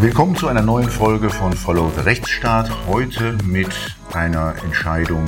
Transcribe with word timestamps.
Willkommen 0.00 0.36
zu 0.36 0.46
einer 0.46 0.62
neuen 0.62 0.88
Folge 0.88 1.28
von 1.28 1.52
Follow 1.52 1.90
the 1.96 2.02
Rechtsstaat. 2.02 2.70
Heute 2.86 3.36
mit 3.44 3.96
einer 4.12 4.54
Entscheidung 4.62 5.24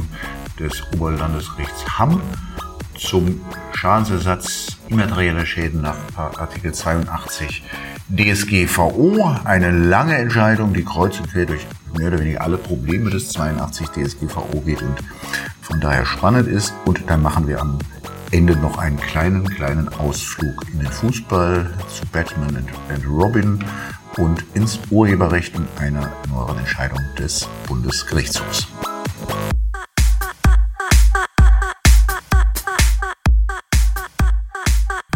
des 0.60 0.85
Oberlandesgerichts 0.94 1.98
Hamm 1.98 2.22
zum 2.96 3.40
Schadensersatz 3.72 4.78
immaterieller 4.88 5.44
Schäden 5.44 5.80
nach 5.83 5.96
Artikel 6.17 6.72
82 6.72 7.64
DSGVO. 8.10 9.38
Eine 9.42 9.72
lange 9.72 10.14
Entscheidung, 10.17 10.72
die 10.72 10.84
kreuz 10.84 11.18
und 11.18 11.32
quer 11.32 11.46
durch 11.46 11.66
mehr 11.98 12.06
oder 12.06 12.21
weniger 12.21 12.42
alle 12.42 12.56
Probleme 12.56 13.10
des 13.10 13.30
82 13.30 13.88
DSGVO 13.88 14.60
geht 14.60 14.82
und 14.82 15.00
von 15.62 15.80
daher 15.80 16.06
spannend 16.06 16.46
ist. 16.46 16.73
Und 16.84 17.02
dann 17.09 17.23
machen 17.23 17.48
wir 17.48 17.60
am 17.60 17.80
Ende 18.30 18.55
noch 18.55 18.78
einen 18.78 18.98
kleinen, 18.98 19.48
kleinen 19.48 19.88
Ausflug 19.88 20.64
in 20.73 20.78
den 20.78 20.92
Fußball 20.92 21.68
zu 21.88 22.06
Batman 22.12 22.64
and 22.88 23.05
Robin 23.09 23.59
und 24.16 24.45
ins 24.55 24.80
Urheberrecht 24.91 25.55
in 25.55 25.69
einer 25.78 26.10
neueren 26.28 26.59
Entscheidung 26.59 26.98
des 27.18 27.48
Bundesgerichtshofs. 27.66 28.66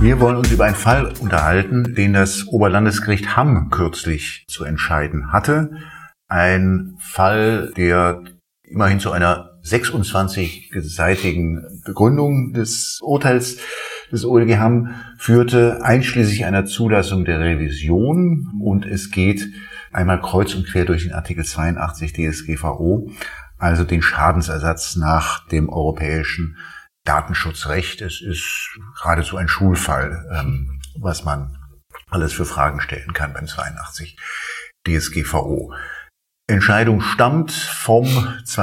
Wir 0.01 0.21
wollen 0.21 0.37
uns 0.37 0.51
über 0.51 0.67
einen 0.67 0.75
Fall 0.75 1.15
unterhalten, 1.19 1.95
den 1.95 2.13
das 2.13 2.47
Oberlandesgericht 2.49 3.37
Hamm 3.37 3.71
kürzlich 3.71 4.45
zu 4.49 4.65
entscheiden 4.65 5.33
hatte. 5.33 5.79
Ein 6.29 6.97
Fall, 6.99 7.73
der 7.77 8.23
immerhin 8.63 9.01
zu 9.01 9.13
einer 9.13 9.59
26-seitigen 9.65 11.83
Begründung 11.87 12.53
des 12.53 13.01
Urteils 13.03 13.57
des 14.13 14.25
OLG 14.25 14.59
Hamm 14.59 14.95
führte, 15.19 15.83
einschließlich 15.83 16.45
einer 16.45 16.65
Zulassung 16.65 17.25
der 17.25 17.41
Revision. 17.41 18.61
Und 18.61 18.87
es 18.87 19.11
geht 19.11 19.47
einmal 19.93 20.21
kreuz 20.21 20.55
und 20.55 20.67
quer 20.67 20.85
durch 20.85 21.05
den 21.05 21.13
Artikel 21.13 21.45
82 21.45 22.13
DSGVO, 22.13 23.11
also 23.59 23.85
den 23.85 24.03
Schadensersatz 24.03 24.97
nach 24.97 25.47
dem 25.49 25.69
europäischen 25.69 26.57
Datenschutzrecht. 27.05 28.01
Es 28.03 28.21
ist 28.21 28.79
geradezu 29.01 29.37
ein 29.37 29.49
Schulfall, 29.49 30.27
ähm, 30.35 30.81
was 30.99 31.25
man 31.25 31.59
alles 32.11 32.33
für 32.33 32.45
Fragen 32.45 32.81
stellen 32.81 33.13
kann 33.13 33.33
beim 33.33 33.47
82 33.47 34.17
DSGVO. 34.87 35.73
Entscheidung 36.47 37.01
stammt 37.01 37.53
vom, 37.53 38.07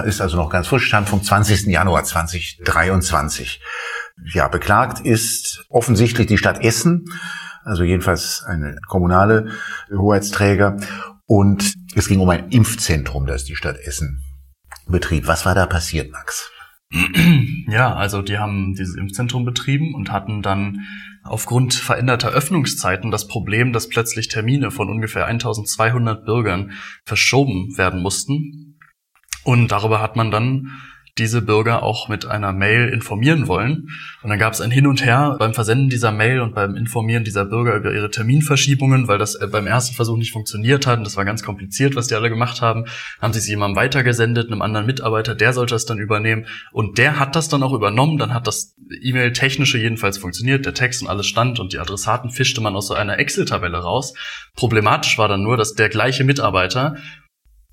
ist 0.06 0.22
also 0.22 0.38
noch 0.38 0.50
ganz 0.50 0.68
frisch, 0.68 0.86
stammt 0.86 1.10
vom 1.10 1.24
20. 1.24 1.66
Januar 1.66 2.04
2023. 2.04 3.60
Ja, 4.34 4.48
beklagt 4.48 5.00
ist 5.00 5.66
offensichtlich 5.70 6.28
die 6.28 6.38
Stadt 6.38 6.64
Essen, 6.64 7.06
also 7.64 7.84
jedenfalls 7.84 8.44
eine 8.46 8.78
kommunale 8.88 9.52
Hoheitsträger. 9.92 10.78
Und 11.26 11.74
es 11.96 12.08
ging 12.08 12.20
um 12.20 12.30
ein 12.30 12.50
Impfzentrum, 12.50 13.26
das 13.26 13.46
die 13.46 13.56
Stadt 13.56 13.78
Essen 13.78 14.24
betrieb. 14.88 15.28
Was 15.28 15.46
war 15.46 15.56
da 15.56 15.66
passiert, 15.66 16.12
Max? 16.12 16.52
Ja, 17.68 17.96
also 17.96 18.22
die 18.22 18.38
haben 18.38 18.74
dieses 18.74 18.98
Impfzentrum 18.98 19.46
betrieben 19.46 19.96
und 19.96 20.12
hatten 20.12 20.42
dann 20.42 20.82
aufgrund 21.24 21.74
veränderter 21.74 22.30
Öffnungszeiten 22.32 23.12
das 23.12 23.28
Problem, 23.28 23.72
dass 23.72 23.88
plötzlich 23.88 24.28
Termine 24.28 24.72
von 24.72 24.90
ungefähr 24.90 25.26
1200 25.26 26.26
Bürgern 26.26 26.72
verschoben 27.06 27.78
werden 27.78 28.02
mussten. 28.02 28.78
Und 29.44 29.70
darüber 29.70 30.02
hat 30.02 30.18
man 30.18 30.32
dann 30.32 30.72
diese 31.18 31.42
Bürger 31.42 31.84
auch 31.84 32.08
mit 32.08 32.26
einer 32.26 32.54
Mail 32.54 32.90
informieren 32.90 33.48
wollen. 33.48 33.90
Und 34.24 34.30
dann 34.30 34.40
gab 34.40 34.54
es 34.54 34.62
ein 34.62 34.72
Hin 34.72 34.88
und 34.88 35.04
Her 35.04 35.36
beim 35.40 35.54
Versenden 35.54 35.90
dieser 35.90 36.12
Mail 36.12 36.42
und 36.42 36.56
beim 36.56 36.76
Informieren 36.76 37.24
dieser 37.24 37.46
Bürger 37.46 37.76
über 37.76 37.94
ihre 37.94 38.10
Terminverschiebungen, 38.10 39.08
weil 39.08 39.18
das 39.18 39.36
äh, 39.36 39.48
beim 39.48 39.68
ersten 39.68 39.96
Versuch 39.96 40.18
nicht 40.18 40.32
funktioniert 40.32 40.88
hat. 40.88 41.00
Und 41.00 41.04
das 41.06 41.18
war 41.18 41.26
ganz 41.26 41.44
kompliziert, 41.44 41.96
was 41.96 42.08
die 42.08 42.16
alle 42.16 42.30
gemacht 42.30 42.62
haben. 42.62 42.86
Haben 43.22 43.34
sie 43.34 43.40
es 43.40 43.48
jemandem 43.48 43.76
weitergesendet, 43.76 44.48
einem 44.48 44.62
anderen 44.62 44.86
Mitarbeiter, 44.86 45.36
der 45.36 45.54
sollte 45.54 45.76
das 45.76 45.86
dann 45.86 46.00
übernehmen. 46.00 46.46
Und 46.72 46.98
der 46.98 47.20
hat 47.20 47.36
das 47.36 47.50
dann 47.50 47.64
auch 47.64 47.74
übernommen. 47.74 48.18
Dann 48.18 48.34
hat 48.34 48.48
das 48.48 48.76
E-Mail-technische 49.02 49.78
jedenfalls 49.78 50.18
funktioniert, 50.18 50.66
der 50.66 50.74
Text 50.74 51.02
und 51.02 51.08
alles 51.08 51.28
stand 51.28 51.60
und 51.60 51.74
die 51.74 51.80
Adressaten 51.80 52.30
fischte 52.30 52.62
man 52.62 52.76
aus 52.76 52.88
so 52.88 52.94
einer 52.94 53.20
Excel-Tabelle 53.20 53.78
raus. 53.78 54.14
Problematisch 54.56 55.18
war 55.18 55.28
dann 55.28 55.44
nur, 55.44 55.58
dass 55.58 55.74
der 55.74 55.90
gleiche 55.90 56.24
Mitarbeiter 56.24 56.98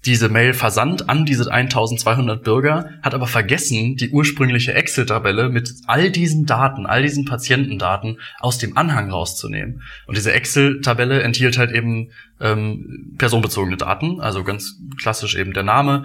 diese 0.09 0.31
Mail 0.31 0.55
versandt 0.55 1.11
an 1.11 1.27
diese 1.27 1.53
1200 1.53 2.43
Bürger, 2.43 2.89
hat 3.03 3.13
aber 3.13 3.27
vergessen, 3.27 3.97
die 3.97 4.09
ursprüngliche 4.09 4.73
Excel-Tabelle 4.73 5.51
mit 5.51 5.71
all 5.87 6.11
diesen 6.11 6.47
Daten, 6.47 6.87
all 6.87 7.03
diesen 7.03 7.27
Patientendaten 7.27 8.19
aus 8.41 8.57
dem 8.57 8.79
Anhang 8.79 9.11
rauszunehmen. 9.11 9.83
Und 10.07 10.17
diese 10.17 10.33
Excel-Tabelle 10.33 11.23
enthielt 11.23 11.59
halt 11.59 11.73
eben 11.73 12.11
ähm, 12.41 13.17
personenbezogene 13.19 13.77
Daten, 13.77 14.19
also 14.19 14.45
ganz 14.45 14.81
klassisch 14.99 15.37
eben 15.37 15.53
der 15.53 15.63
Name 15.63 16.05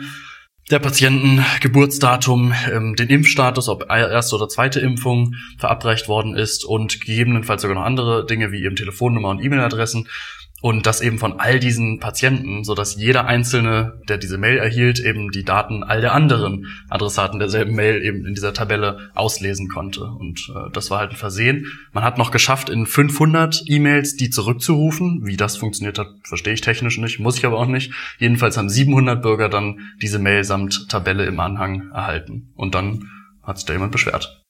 der 0.72 0.80
Patienten, 0.80 1.44
Geburtsdatum, 1.62 2.53
ähm, 2.72 2.96
den 2.96 3.09
Impfstatus, 3.09 3.68
ob 3.68 3.90
erste 3.90 4.36
oder 4.36 4.47
zweite 4.47 4.80
Impfung 4.80 5.36
verabreicht 5.58 6.08
worden 6.08 6.36
ist 6.36 6.63
und 6.63 7.02
gegebenenfalls 7.02 7.62
sogar 7.62 7.75
noch 7.75 7.84
andere 7.84 8.25
Dinge 8.25 8.52
wie 8.52 8.63
eben 8.63 8.78
Telefonnummer 8.78 9.30
und 9.30 9.44
E-Mail-Adressen 9.44 10.08
und 10.63 10.85
das 10.88 11.01
eben 11.01 11.19
von 11.19 11.41
all 11.41 11.59
diesen 11.59 12.00
Patienten, 12.00 12.63
so 12.63 12.74
dass 12.74 12.96
jeder 12.96 13.25
einzelne, 13.25 14.00
der 14.07 14.18
diese 14.18 14.38
Mail 14.38 14.57
erhielt, 14.57 14.97
eben 14.97 15.29
die 15.29 15.44
Daten 15.44 15.84
all 15.84 16.00
der 16.00 16.13
anderen 16.13 16.68
Adressaten 16.90 17.38
derselben 17.38 17.75
Mail 17.75 18.01
eben 18.01 18.25
in 18.25 18.34
dieser 18.34 18.53
Tabelle 18.53 19.09
auslesen 19.13 19.68
konnte. 19.68 20.06
Und 20.06 20.50
äh, 20.56 20.72
das 20.72 20.90
war 20.90 21.00
halt 21.00 21.12
ein 21.12 21.18
Versehen. 21.18 21.68
Man 21.91 22.06
hat 22.06 22.18
noch 22.18 22.31
geschafft, 22.31 22.69
in 22.69 22.85
500 22.85 23.63
E-Mails 23.66 24.16
die 24.16 24.29
zurückzurufen. 24.29 25.25
Wie 25.25 25.35
das 25.35 25.57
funktioniert 25.57 26.00
hat, 26.00 26.07
verstehe 26.24 26.53
ich 26.53 26.62
technisch 26.62 26.97
nicht, 26.97 27.19
muss 27.19 27.38
ich 27.38 27.45
aber 27.45 27.59
auch 27.59 27.68
nicht. 27.68 27.91
Jedenfalls 28.18 28.56
haben 28.56 28.69
700 28.69 29.22
Bürger 29.22 29.50
dann 29.50 29.91
diese 30.01 30.18
Mail 30.18 30.45
samt 30.45 30.88
Tabelle 30.88 31.25
im 31.25 31.41
Anhang 31.41 31.91
erhalten. 31.91 32.53
Und 32.56 32.74
dann 32.74 33.09
hat 33.41 33.57
sich 33.57 33.66
da 33.66 33.74
jemand 33.74 33.91
beschwert. 33.91 34.43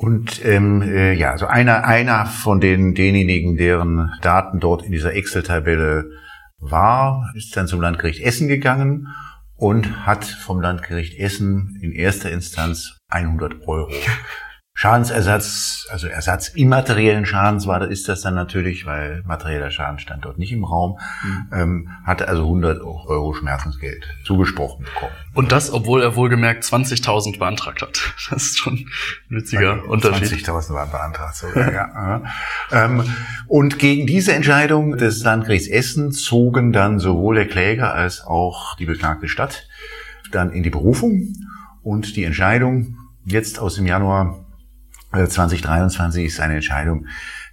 Und 0.00 0.44
ähm, 0.44 0.80
äh, 0.82 1.12
ja, 1.14 1.32
also 1.32 1.48
einer, 1.48 1.84
einer 1.84 2.24
von 2.24 2.60
den 2.60 2.94
denjenigen, 2.94 3.56
deren 3.56 4.12
Daten 4.22 4.60
dort 4.60 4.84
in 4.84 4.92
dieser 4.92 5.12
Excel-Tabelle 5.12 6.08
war, 6.58 7.32
ist 7.34 7.56
dann 7.56 7.66
zum 7.66 7.80
Landgericht 7.80 8.20
Essen 8.22 8.46
gegangen 8.46 9.08
und 9.56 10.06
hat 10.06 10.24
vom 10.24 10.60
Landgericht 10.60 11.18
Essen 11.18 11.80
in 11.82 11.90
erster 11.90 12.30
Instanz 12.30 12.96
100 13.08 13.66
Euro 13.66 13.90
Schadensersatz, 14.78 15.88
also 15.90 16.06
Ersatz 16.06 16.50
immateriellen 16.50 17.26
Schadens 17.26 17.66
war, 17.66 17.90
ist 17.90 18.08
das 18.08 18.20
dann 18.20 18.36
natürlich, 18.36 18.86
weil 18.86 19.24
materieller 19.26 19.72
Schaden 19.72 19.98
stand 19.98 20.24
dort 20.24 20.38
nicht 20.38 20.52
im 20.52 20.62
Raum, 20.62 21.00
mhm. 21.24 21.48
ähm, 21.52 21.88
hatte 22.04 22.28
also 22.28 22.44
100 22.44 22.80
Euro 22.82 23.34
Schmerzensgeld 23.34 24.06
zugesprochen 24.24 24.84
bekommen. 24.84 25.10
Und 25.34 25.50
das, 25.50 25.72
obwohl 25.72 26.00
er 26.00 26.14
wohlgemerkt 26.14 26.62
20.000 26.62 27.40
beantragt 27.40 27.82
hat. 27.82 28.14
Das 28.30 28.44
ist 28.44 28.58
schon 28.58 28.74
ein 28.74 28.86
witziger 29.30 29.78
okay, 29.78 29.88
Unterschied. 29.88 30.46
20.000 30.46 30.72
waren 30.74 30.90
beantragt 30.92 31.34
sogar, 31.34 31.72
ja. 31.72 32.22
ähm, 32.70 33.02
und 33.48 33.80
gegen 33.80 34.06
diese 34.06 34.32
Entscheidung 34.32 34.96
des 34.96 35.24
Landgerichts 35.24 35.66
Essen 35.66 36.12
zogen 36.12 36.72
dann 36.72 37.00
sowohl 37.00 37.34
der 37.34 37.48
Kläger 37.48 37.94
als 37.94 38.24
auch 38.24 38.76
die 38.76 38.86
beklagte 38.86 39.26
Stadt 39.26 39.66
dann 40.30 40.52
in 40.52 40.62
die 40.62 40.70
Berufung 40.70 41.34
und 41.82 42.14
die 42.14 42.22
Entscheidung 42.22 42.96
jetzt 43.24 43.58
aus 43.58 43.74
dem 43.74 43.86
Januar 43.86 44.44
2023 45.12 46.24
ist 46.24 46.40
eine 46.40 46.56
Entscheidung 46.56 47.06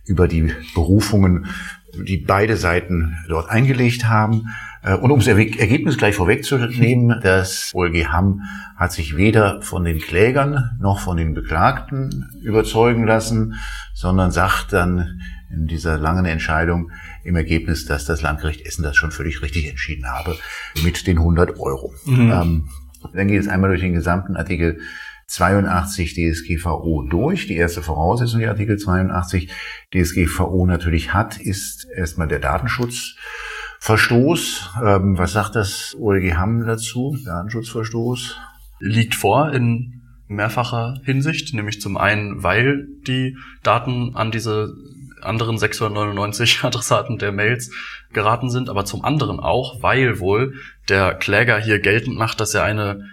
über 0.05 0.27
die 0.27 0.53
Berufungen, 0.73 1.47
die 1.93 2.17
beide 2.17 2.57
Seiten 2.57 3.17
dort 3.27 3.49
eingelegt 3.49 4.07
haben. 4.07 4.49
Äh, 4.83 4.95
und 4.95 5.11
um 5.11 5.19
das 5.19 5.27
Ergebnis 5.27 5.97
gleich 5.97 6.15
vorwegzunehmen, 6.15 7.19
das 7.23 7.71
OLG 7.73 8.07
Hamm 8.07 8.41
hat 8.75 8.91
sich 8.91 9.15
weder 9.17 9.61
von 9.61 9.83
den 9.83 9.99
Klägern 9.99 10.77
noch 10.79 10.99
von 10.99 11.17
den 11.17 11.33
Beklagten 11.33 12.29
überzeugen 12.43 13.05
lassen, 13.05 13.55
sondern 13.93 14.31
sagt 14.31 14.73
dann 14.73 15.21
in 15.49 15.67
dieser 15.67 15.97
langen 15.97 16.25
Entscheidung 16.25 16.91
im 17.23 17.35
Ergebnis, 17.35 17.85
dass 17.85 18.05
das 18.05 18.21
Landgericht 18.21 18.65
Essen 18.65 18.83
das 18.83 18.97
schon 18.97 19.11
völlig 19.11 19.41
richtig 19.41 19.69
entschieden 19.69 20.05
habe 20.11 20.37
mit 20.83 21.07
den 21.07 21.17
100 21.17 21.59
Euro. 21.59 21.93
Mhm. 22.05 22.31
Ähm, 22.31 22.69
dann 23.13 23.27
geht 23.27 23.39
es 23.39 23.47
einmal 23.47 23.69
durch 23.69 23.81
den 23.81 23.93
gesamten 23.93 24.35
Artikel 24.35 24.79
82 25.27 26.13
DSGVO 26.13 27.07
durch. 27.09 27.47
Die 27.47 27.55
erste 27.55 27.81
Voraussetzung, 27.81 28.39
die 28.39 28.47
Artikel 28.47 28.77
82 28.77 29.49
DSGVO 29.93 30.65
natürlich 30.65 31.13
hat, 31.13 31.37
ist 31.39 31.87
erstmal 31.95 32.27
der 32.27 32.39
Datenschutzverstoß. 32.39 34.71
Ähm, 34.83 35.17
was 35.17 35.31
sagt 35.33 35.55
das 35.55 35.95
OLG 35.99 36.35
Hamm 36.35 36.65
dazu? 36.65 37.17
Datenschutzverstoß? 37.25 38.37
Liegt 38.79 39.15
vor 39.15 39.53
in 39.53 40.01
mehrfacher 40.27 40.99
Hinsicht, 41.03 41.53
nämlich 41.53 41.81
zum 41.81 41.97
einen, 41.97 42.43
weil 42.43 42.87
die 43.07 43.37
Daten 43.63 44.15
an 44.15 44.31
diese 44.31 44.73
anderen 45.21 45.57
699 45.57 46.59
Adressaten 46.63 47.17
der 47.17 47.31
Mails 47.31 47.71
geraten 48.13 48.49
sind, 48.49 48.69
aber 48.69 48.85
zum 48.85 49.03
anderen 49.03 49.39
auch, 49.39 49.81
weil 49.81 50.19
wohl 50.19 50.55
der 50.89 51.15
Kläger 51.15 51.59
hier 51.59 51.79
geltend 51.79 52.17
macht, 52.17 52.39
dass 52.39 52.53
er 52.53 52.63
eine 52.63 53.03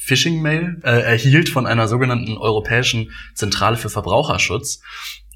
Phishing-Mail 0.00 0.80
äh, 0.82 1.02
erhielt 1.02 1.48
von 1.48 1.66
einer 1.66 1.86
sogenannten 1.86 2.36
Europäischen 2.36 3.12
Zentrale 3.34 3.76
für 3.76 3.90
Verbraucherschutz. 3.90 4.82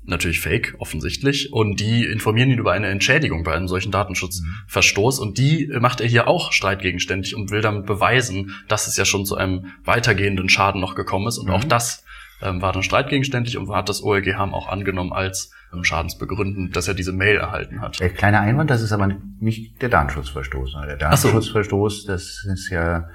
natürlich 0.07 0.41
fake, 0.41 0.75
offensichtlich. 0.79 1.53
Und 1.53 1.81
die 1.81 2.05
informieren 2.05 2.51
ihn 2.51 2.59
über 2.59 2.73
eine 2.73 2.89
Entschädigung 2.89 3.45
bei 3.45 3.55
einem 3.55 3.69
solchen 3.69 3.93
Datenschutzverstoß. 3.93 5.19
Und 5.19 5.39
die 5.39 5.71
macht 5.81 6.01
er 6.01 6.07
hier 6.07 6.29
auch 6.29 6.53
streitgegenständig 6.53 7.35
und 7.37 7.51
will 7.51 7.61
damit 7.61 7.87
beweisen, 7.87 8.55
dass 8.69 8.87
es 8.87 8.97
ja 8.97 9.05
schon 9.05 9.25
zu 9.25 9.37
einem 9.37 9.73
weitergehenden 9.85 10.49
Schaden 10.49 10.81
noch 10.81 10.95
gekommen 10.95 11.29
ist. 11.29 11.39
Und 11.39 11.49
mhm. 11.49 11.55
auch 11.55 11.65
das 11.65 12.05
ähm, 12.43 12.61
war 12.61 12.73
dann 12.73 12.83
streitgegenständig 12.83 13.57
und 13.57 13.71
hat 13.71 13.89
das 13.89 14.03
OLG 14.03 14.35
Hamm 14.35 14.55
auch 14.55 14.69
angenommen 14.69 15.13
als 15.13 15.51
ähm, 15.73 15.85
schadensbegründend, 15.85 16.77
dass 16.77 16.89
er 16.89 16.95
diese 16.95 17.13
Mail 17.13 17.37
erhalten 17.37 17.81
hat. 17.81 18.01
Der 18.01 18.11
kleine 18.11 18.41
Einwand, 18.41 18.71
das 18.71 18.83
ist 18.83 18.93
aber 18.93 19.09
nicht 19.41 19.81
der 19.81 19.89
Datenschutzverstoß. 19.89 20.77
Der 20.87 20.97
Datenschutzverstoß, 20.97 22.03
so. 22.03 22.09
das 22.09 22.45
ist 22.45 22.71
ja, 22.71 23.09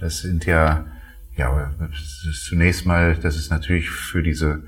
das 0.00 0.18
sind 0.18 0.46
ja, 0.46 0.86
ja, 1.36 1.70
zunächst 2.48 2.86
mal, 2.86 3.16
das 3.16 3.36
ist 3.36 3.50
natürlich 3.50 3.90
für 3.90 4.22
diese 4.22 4.64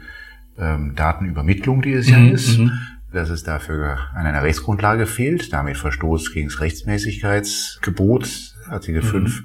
ähm, 0.58 0.94
Datenübermittlung, 0.94 1.82
die 1.82 1.92
es 1.92 2.08
ja 2.08 2.18
mhm, 2.18 2.32
ist, 2.32 2.58
mhm. 2.58 2.72
dass 3.12 3.30
es 3.30 3.42
dafür 3.42 3.98
an 4.14 4.26
einer 4.26 4.42
Rechtsgrundlage 4.42 5.06
fehlt, 5.06 5.52
damit 5.52 5.76
Verstoß 5.76 6.32
gegen 6.32 6.48
das 6.48 6.60
Rechtmäßigkeitsgebot, 6.60 8.54
Artikel 8.68 9.02
mhm. 9.02 9.06
5 9.06 9.42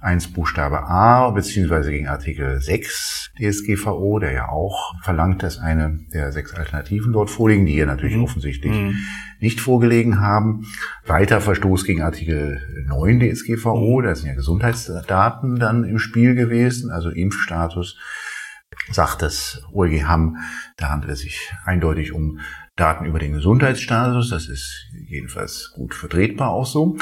1 0.00 0.32
Buchstabe 0.32 0.84
A 0.84 1.30
beziehungsweise 1.30 1.90
gegen 1.90 2.08
Artikel 2.08 2.60
6 2.60 3.32
DSGVO, 3.38 4.18
der 4.18 4.32
ja 4.32 4.48
auch 4.48 4.94
verlangt, 5.02 5.42
dass 5.42 5.58
eine 5.58 6.00
der 6.12 6.32
sechs 6.32 6.54
Alternativen 6.54 7.12
dort 7.12 7.30
vorliegen, 7.30 7.66
die 7.66 7.72
hier 7.72 7.86
natürlich 7.86 8.16
mhm. 8.16 8.24
offensichtlich 8.24 8.72
mhm. 8.72 8.96
nicht 9.40 9.60
vorgelegen 9.60 10.20
haben. 10.20 10.66
Weiter 11.06 11.40
Verstoß 11.40 11.84
gegen 11.84 12.02
Artikel 12.02 12.60
9 12.86 13.20
DSGVO, 13.20 14.00
mhm. 14.00 14.04
da 14.04 14.14
sind 14.14 14.28
ja 14.28 14.34
Gesundheitsdaten 14.34 15.58
dann 15.58 15.84
im 15.84 15.98
Spiel 15.98 16.34
gewesen, 16.34 16.90
also 16.90 17.10
Impfstatus 17.10 17.96
sagt 18.90 19.22
das 19.22 19.62
OLG 19.72 20.04
Hamm, 20.04 20.38
da 20.76 20.90
handelt 20.90 21.12
es 21.12 21.20
sich 21.20 21.52
eindeutig 21.64 22.12
um 22.12 22.40
Daten 22.76 23.04
über 23.06 23.18
den 23.18 23.32
Gesundheitsstatus. 23.32 24.30
Das 24.30 24.48
ist 24.48 24.86
jedenfalls 25.06 25.72
gut 25.74 25.94
vertretbar 25.94 26.50
auch 26.50 26.66
so. 26.66 26.96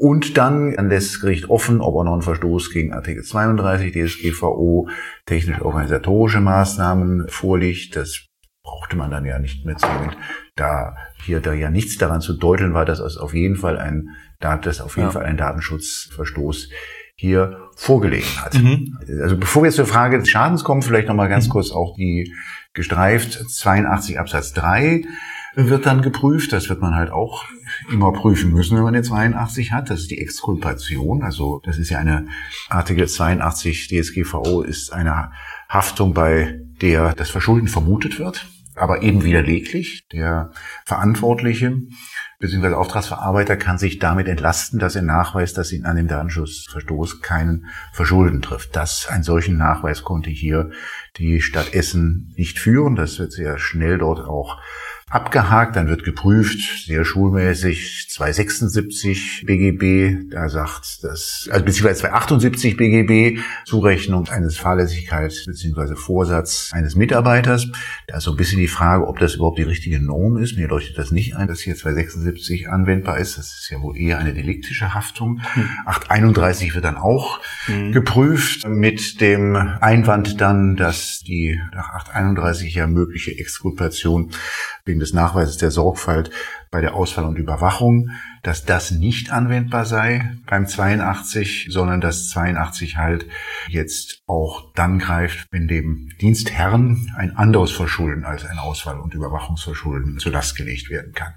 Und 0.00 0.38
dann 0.38 0.72
lässt 0.88 1.12
das 1.12 1.20
Gericht 1.20 1.50
offen, 1.50 1.82
ob 1.82 1.94
er 1.94 2.04
noch 2.04 2.14
einen 2.14 2.22
Verstoß 2.22 2.72
gegen 2.72 2.94
Artikel 2.94 3.22
32 3.22 3.92
DSGVO, 3.92 4.88
technisch-organisatorische 5.26 6.40
Maßnahmen 6.40 7.28
vorliegt. 7.28 7.96
Das 7.96 8.24
brauchte 8.62 8.96
man 8.96 9.10
dann 9.10 9.26
ja 9.26 9.38
nicht 9.38 9.66
mehr 9.66 9.76
zwingend, 9.76 10.16
da 10.56 10.96
hier 11.22 11.40
da 11.40 11.52
ja 11.52 11.68
nichts 11.68 11.98
daran 11.98 12.22
zu 12.22 12.32
deuteln 12.32 12.72
war, 12.72 12.86
dass 12.86 12.98
es 12.98 13.18
auf 13.18 13.34
jeden 13.34 13.56
Fall 13.56 13.78
ein, 13.78 14.08
dass 14.38 14.80
auf 14.80 14.96
jeden 14.96 15.08
ja. 15.08 15.12
Fall 15.12 15.24
ein 15.24 15.36
Datenschutzverstoß 15.36 16.70
hier 17.14 17.68
vorgelegen 17.76 18.42
hat. 18.42 18.54
Mhm. 18.54 18.98
Also 19.20 19.36
bevor 19.36 19.64
wir 19.64 19.70
zur 19.70 19.84
Frage 19.84 20.18
des 20.18 20.30
Schadens 20.30 20.64
kommen, 20.64 20.80
vielleicht 20.80 21.08
nochmal 21.08 21.28
ganz 21.28 21.46
mhm. 21.48 21.50
kurz 21.50 21.72
auch 21.72 21.94
die 21.94 22.32
gestreift 22.72 23.32
82 23.32 24.18
Absatz 24.18 24.54
3 24.54 25.02
wird 25.56 25.84
dann 25.84 26.00
geprüft. 26.00 26.54
Das 26.54 26.70
wird 26.70 26.80
man 26.80 26.94
halt 26.94 27.10
auch 27.10 27.44
immer 27.90 28.12
prüfen 28.12 28.52
müssen, 28.52 28.76
wenn 28.76 28.84
man 28.84 28.94
den 28.94 29.04
82 29.04 29.72
hat. 29.72 29.90
Das 29.90 30.00
ist 30.00 30.10
die 30.10 30.20
Exkulpation. 30.20 31.22
Also 31.22 31.60
das 31.64 31.78
ist 31.78 31.90
ja 31.90 31.98
eine 31.98 32.26
Artikel 32.68 33.08
82 33.08 33.88
DSGVO 33.88 34.62
ist 34.62 34.92
eine 34.92 35.32
Haftung, 35.68 36.14
bei 36.14 36.60
der 36.80 37.14
das 37.14 37.30
Verschulden 37.30 37.68
vermutet 37.68 38.18
wird, 38.18 38.46
aber 38.74 39.02
eben 39.02 39.24
widerleglich. 39.24 40.06
Der 40.12 40.50
Verantwortliche 40.84 41.78
bzw. 42.38 42.74
Auftragsverarbeiter 42.74 43.56
kann 43.56 43.78
sich 43.78 43.98
damit 43.98 44.26
entlasten, 44.26 44.78
dass 44.78 44.96
er 44.96 45.02
nachweist, 45.02 45.56
dass 45.58 45.72
ihn 45.72 45.84
an 45.84 45.96
dem 45.96 46.08
Datenschutzverstoß 46.08 47.20
keinen 47.20 47.66
Verschulden 47.92 48.42
trifft. 48.42 48.74
Das, 48.74 49.06
einen 49.08 49.22
solchen 49.22 49.56
Nachweis 49.56 50.02
konnte 50.02 50.30
hier 50.30 50.70
die 51.18 51.40
Stadt 51.40 51.74
Essen 51.74 52.32
nicht 52.36 52.58
führen. 52.58 52.96
Das 52.96 53.18
wird 53.18 53.32
sehr 53.32 53.58
schnell 53.58 53.98
dort 53.98 54.20
auch 54.20 54.58
abgehakt, 55.10 55.74
dann 55.74 55.88
wird 55.88 56.04
geprüft, 56.04 56.86
sehr 56.86 57.04
schulmäßig, 57.04 58.06
276 58.10 59.44
BGB, 59.44 60.30
da 60.30 60.48
sagt 60.48 61.02
das, 61.02 61.48
also 61.50 61.64
beziehungsweise 61.64 62.00
278 62.02 62.76
BGB, 62.76 63.40
Zurechnung 63.64 64.28
eines 64.28 64.56
Fahrlässigkeits 64.56 65.46
beziehungsweise 65.46 65.96
Vorsatz 65.96 66.70
eines 66.72 66.94
Mitarbeiters. 66.94 67.66
Da 68.06 68.18
ist 68.18 68.24
so 68.24 68.30
ein 68.30 68.36
bisschen 68.36 68.60
die 68.60 68.68
Frage, 68.68 69.08
ob 69.08 69.18
das 69.18 69.34
überhaupt 69.34 69.58
die 69.58 69.64
richtige 69.64 70.00
Norm 70.00 70.36
ist. 70.36 70.56
Mir 70.56 70.68
leuchtet 70.68 70.96
das 70.96 71.10
nicht 71.10 71.34
ein, 71.34 71.48
dass 71.48 71.58
hier 71.58 71.74
276 71.74 72.68
anwendbar 72.68 73.18
ist. 73.18 73.36
Das 73.36 73.46
ist 73.46 73.68
ja 73.68 73.82
wohl 73.82 73.96
eher 73.96 74.18
eine 74.18 74.32
deliktische 74.32 74.94
Haftung. 74.94 75.40
Hm. 75.54 75.68
831 75.86 76.74
wird 76.74 76.84
dann 76.84 76.96
auch 76.96 77.40
hm. 77.64 77.90
geprüft 77.90 78.68
mit 78.68 79.20
dem 79.20 79.56
Einwand 79.56 80.40
dann, 80.40 80.76
dass 80.76 81.20
die 81.26 81.60
nach 81.74 81.88
831 81.94 82.74
ja 82.74 82.86
mögliche 82.86 83.36
Exkulpation 83.36 84.30
wegen 84.90 85.00
des 85.00 85.14
Nachweises 85.14 85.56
der 85.56 85.70
Sorgfalt 85.70 86.30
bei 86.70 86.80
der 86.80 86.94
Auswahl 86.94 87.24
und 87.24 87.38
Überwachung, 87.38 88.10
dass 88.42 88.64
das 88.64 88.90
nicht 88.90 89.32
anwendbar 89.32 89.84
sei 89.84 90.36
beim 90.46 90.66
82, 90.66 91.68
sondern 91.70 92.00
dass 92.00 92.28
82 92.28 92.96
halt 92.96 93.26
jetzt 93.68 94.22
auch 94.26 94.72
dann 94.74 94.98
greift, 94.98 95.46
wenn 95.50 95.68
dem 95.68 96.10
Dienstherrn 96.20 97.12
ein 97.16 97.36
anderes 97.36 97.70
Verschulden 97.70 98.24
als 98.24 98.44
ein 98.44 98.58
Auswahl- 98.58 99.00
und 99.00 99.14
Überwachungsverschulden 99.14 100.18
zur 100.18 100.32
Last 100.32 100.56
gelegt 100.56 100.90
werden 100.90 101.12
kann. 101.12 101.34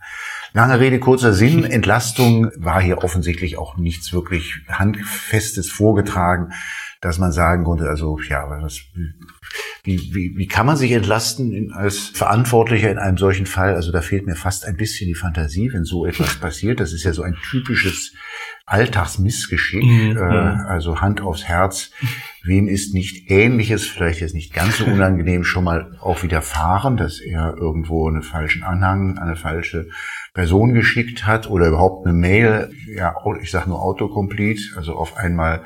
Lange 0.53 0.79
Rede, 0.79 1.00
kurzer 1.00 1.33
Sinn. 1.33 1.63
Entlastung 1.63 2.51
war 2.57 2.81
hier 2.81 3.03
offensichtlich 3.03 3.57
auch 3.57 3.77
nichts 3.77 4.13
wirklich 4.13 4.61
Handfestes 4.67 5.71
vorgetragen, 5.71 6.53
dass 7.01 7.17
man 7.17 7.31
sagen 7.31 7.63
konnte, 7.63 7.89
also 7.89 8.19
ja, 8.29 8.45
was, 8.50 8.81
wie, 9.83 10.13
wie, 10.13 10.38
wie 10.38 10.47
kann 10.47 10.65
man 10.65 10.77
sich 10.77 10.91
entlasten 10.91 11.73
als 11.73 11.97
Verantwortlicher 11.97 12.89
in 12.89 12.97
einem 12.97 13.17
solchen 13.17 13.45
Fall? 13.45 13.75
Also 13.75 13.91
da 13.91 14.01
fehlt 14.01 14.25
mir 14.25 14.35
fast 14.35 14.65
ein 14.65 14.77
bisschen 14.77 15.07
die 15.07 15.15
Fantasie, 15.15 15.71
wenn 15.73 15.83
so 15.83 16.05
etwas 16.05 16.35
passiert. 16.39 16.79
Das 16.79 16.94
ist 16.94 17.03
ja 17.03 17.13
so 17.13 17.23
ein 17.23 17.35
typisches 17.50 18.13
Alltagsmissgeschick. 18.65 19.83
Mhm. 19.83 20.17
Äh, 20.17 20.21
also 20.21 21.01
Hand 21.01 21.21
aufs 21.21 21.44
Herz. 21.44 21.91
Wem 22.44 22.67
ist 22.67 22.94
nicht 22.94 23.29
Ähnliches, 23.29 23.85
vielleicht 23.85 24.19
jetzt 24.19 24.35
nicht 24.35 24.53
ganz 24.53 24.77
so 24.77 24.85
unangenehm, 24.85 25.44
schon 25.44 25.63
mal 25.63 25.97
auch 26.01 26.23
widerfahren, 26.23 26.97
dass 26.97 27.19
er 27.19 27.55
irgendwo 27.55 28.07
einen 28.07 28.21
falschen 28.21 28.63
Anhang, 28.63 29.17
eine 29.17 29.35
falsche 29.35 29.88
Person 30.33 30.73
geschickt 30.73 31.25
hat 31.25 31.50
oder 31.50 31.67
überhaupt 31.67 32.05
eine 32.05 32.13
Mail, 32.13 32.71
ja, 32.88 33.15
ich 33.41 33.51
sage 33.51 33.69
nur 33.69 33.81
Autocomplete, 33.81 34.61
also 34.75 34.95
auf 34.95 35.15
einmal 35.15 35.63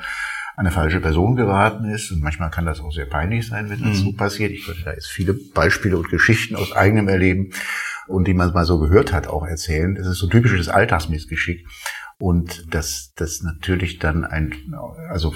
eine 0.58 0.72
falsche 0.72 1.00
Person 1.00 1.36
geraten 1.36 1.84
ist. 1.84 2.10
Und 2.10 2.20
manchmal 2.20 2.50
kann 2.50 2.66
das 2.66 2.80
auch 2.80 2.90
sehr 2.90 3.06
peinlich 3.06 3.46
sein, 3.46 3.70
wenn 3.70 3.80
das 3.80 4.00
mhm. 4.00 4.04
so 4.04 4.12
passiert. 4.12 4.50
Ich 4.50 4.66
würde 4.66 4.82
da 4.84 4.92
jetzt 4.92 5.06
viele 5.06 5.34
Beispiele 5.34 5.96
und 5.96 6.08
Geschichten 6.08 6.56
aus 6.56 6.72
eigenem 6.72 7.08
Erleben 7.08 7.50
und 8.08 8.26
die 8.26 8.34
man 8.34 8.52
mal 8.52 8.64
so 8.64 8.80
gehört 8.80 9.12
hat, 9.12 9.28
auch 9.28 9.46
erzählen. 9.46 9.94
Das 9.94 10.08
ist 10.08 10.18
so 10.18 10.26
typisches 10.26 10.68
Alltagsmissgeschick. 10.68 11.64
Und 12.18 12.74
dass 12.74 13.12
das 13.14 13.42
natürlich 13.42 14.00
dann 14.00 14.24
ein, 14.24 14.52
also 15.08 15.32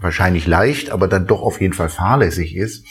wahrscheinlich 0.00 0.46
leicht, 0.46 0.90
aber 0.90 1.08
dann 1.08 1.26
doch 1.26 1.42
auf 1.42 1.60
jeden 1.60 1.74
Fall 1.74 1.88
fahrlässig 1.88 2.56
ist. 2.56 2.86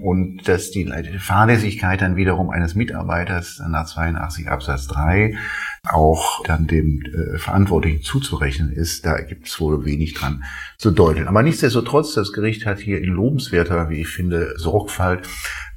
Und 0.00 0.48
dass 0.48 0.70
die 0.70 0.90
Fahrlässigkeit 1.18 2.00
dann 2.00 2.16
wiederum 2.16 2.50
eines 2.50 2.74
Mitarbeiters 2.74 3.62
nach 3.68 3.86
82 3.86 4.48
Absatz 4.48 4.88
3 4.88 5.36
auch 5.84 6.42
dann 6.44 6.66
dem 6.66 7.02
äh, 7.02 7.38
Verantwortlichen 7.38 8.02
zuzurechnen 8.02 8.72
ist, 8.72 9.04
da 9.06 9.20
gibt 9.20 9.46
es 9.46 9.60
wohl 9.60 9.84
wenig 9.84 10.14
dran 10.14 10.44
zu 10.78 10.90
deuteln. 10.90 11.28
Aber 11.28 11.42
nichtsdestotrotz, 11.42 12.14
das 12.14 12.32
Gericht 12.32 12.66
hat 12.66 12.78
hier 12.78 13.00
in 13.00 13.12
lobenswerter, 13.12 13.90
wie 13.90 14.00
ich 14.00 14.08
finde, 14.08 14.54
Sorgfalt 14.56 15.28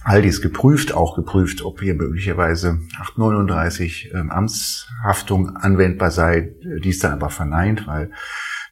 all 0.04 0.22
dies 0.22 0.42
geprüft, 0.42 0.94
auch 0.94 1.16
geprüft, 1.16 1.62
ob 1.64 1.82
hier 1.82 1.94
möglicherweise 1.94 2.80
839 2.98 4.12
ähm, 4.14 4.32
Amtshaftung 4.32 5.58
anwendbar 5.58 6.12
sei. 6.12 6.54
Dies 6.82 7.00
dann 7.00 7.12
aber 7.12 7.30
verneint, 7.30 7.88
weil 7.88 8.12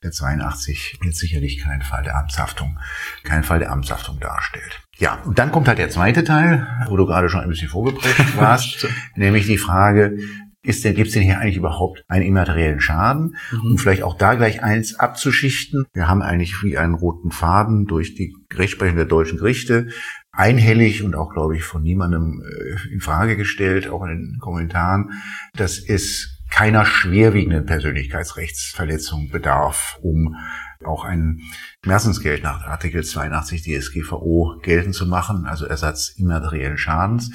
der 0.05 0.11
82 0.11 0.99
jetzt 1.03 1.17
sicherlich 1.17 1.59
keinen 1.59 1.81
Fall 1.81 2.03
der 2.03 2.15
Amtshaftung, 2.17 2.79
keinen 3.23 3.43
Fall 3.43 3.59
der 3.59 3.71
Amtshaftung 3.71 4.19
darstellt. 4.19 4.81
Ja, 4.97 5.15
und 5.25 5.37
dann 5.39 5.51
kommt 5.51 5.67
halt 5.67 5.79
der 5.79 5.89
zweite 5.89 6.23
Teil, 6.23 6.67
wo 6.87 6.95
du 6.95 7.05
gerade 7.05 7.27
schon 7.27 7.41
ein 7.41 7.49
bisschen 7.49 7.67
vorgeprägt 7.67 8.37
warst, 8.37 8.87
nämlich 9.15 9.45
die 9.45 9.57
Frage, 9.57 10.17
ist 10.65 10.83
denn, 10.83 10.95
gibt 10.95 11.07
es 11.07 11.13
denn 11.13 11.23
hier 11.23 11.37
eigentlich 11.39 11.57
überhaupt 11.57 12.03
einen 12.07 12.25
immateriellen 12.25 12.79
Schaden? 12.79 13.35
Mhm. 13.51 13.71
Und 13.71 13.77
vielleicht 13.77 14.01
auch 14.01 14.17
da 14.17 14.33
gleich 14.33 14.63
eins 14.63 14.95
abzuschichten. 14.95 15.85
Wir 15.93 16.07
haben 16.07 16.23
eigentlich 16.23 16.55
wie 16.63 16.77
einen 16.77 16.95
roten 16.95 17.29
Faden 17.29 17.85
durch 17.85 18.15
die 18.15 18.35
Rechtsprechung 18.51 18.95
der 18.95 19.05
deutschen 19.05 19.37
Gerichte 19.37 19.87
einhellig 20.31 21.03
und 21.03 21.15
auch, 21.15 21.31
glaube 21.33 21.55
ich, 21.55 21.63
von 21.63 21.81
niemandem 21.83 22.41
äh, 22.43 22.93
in 22.93 22.99
Frage 22.99 23.37
gestellt, 23.37 23.87
auch 23.87 24.03
in 24.03 24.09
den 24.09 24.39
Kommentaren, 24.39 25.11
dass 25.53 25.79
es 25.79 26.34
keiner 26.49 26.85
schwerwiegenden 26.85 27.65
Persönlichkeitsrechtsverletzung 27.65 29.29
bedarf, 29.29 29.97
um 30.01 30.35
auch 30.83 31.03
ein 31.03 31.41
Schmerzensgeld 31.83 32.43
nach 32.43 32.65
Artikel 32.65 33.03
82 33.03 33.63
DSGVO 33.63 34.59
geltend 34.61 34.95
zu 34.95 35.05
machen, 35.05 35.45
also 35.45 35.65
Ersatz 35.65 36.09
immateriellen 36.17 36.77
Schadens. 36.77 37.31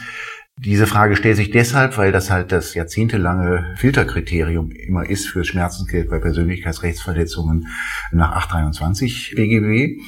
Diese 0.58 0.86
Frage 0.86 1.16
stellt 1.16 1.36
sich 1.36 1.50
deshalb, 1.50 1.96
weil 1.96 2.12
das 2.12 2.30
halt 2.30 2.52
das 2.52 2.74
jahrzehntelange 2.74 3.74
Filterkriterium 3.76 4.70
immer 4.70 5.08
ist 5.08 5.26
für 5.26 5.42
Schmerzensgeld 5.42 6.10
bei 6.10 6.18
Persönlichkeitsrechtsverletzungen 6.18 7.66
nach 8.12 8.32
823 8.32 9.32
BGB. 9.36 10.02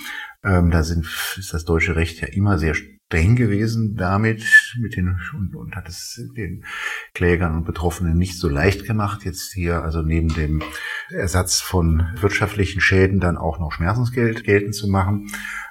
Ähm, 0.44 0.70
da 0.70 0.82
sind, 0.82 1.06
ist 1.38 1.54
das 1.54 1.64
deutsche 1.64 1.96
Recht 1.96 2.20
ja 2.20 2.28
immer 2.28 2.58
sehr 2.58 2.74
streng 3.12 3.36
gewesen 3.36 3.94
damit 3.94 4.42
mit 4.80 4.96
den 4.96 5.18
und, 5.34 5.54
und 5.54 5.76
hat 5.76 5.86
es 5.86 6.18
den 6.34 6.64
Klägern 7.12 7.54
und 7.54 7.64
Betroffenen 7.64 8.16
nicht 8.16 8.38
so 8.38 8.48
leicht 8.48 8.86
gemacht, 8.86 9.26
jetzt 9.26 9.52
hier 9.52 9.82
also 9.82 10.00
neben 10.00 10.28
dem 10.28 10.62
Ersatz 11.10 11.60
von 11.60 12.06
wirtschaftlichen 12.20 12.80
Schäden 12.80 13.20
dann 13.20 13.36
auch 13.36 13.58
noch 13.58 13.72
Schmerzensgeld 13.72 14.44
geltend 14.44 14.74
zu 14.74 14.88
machen. 14.88 15.28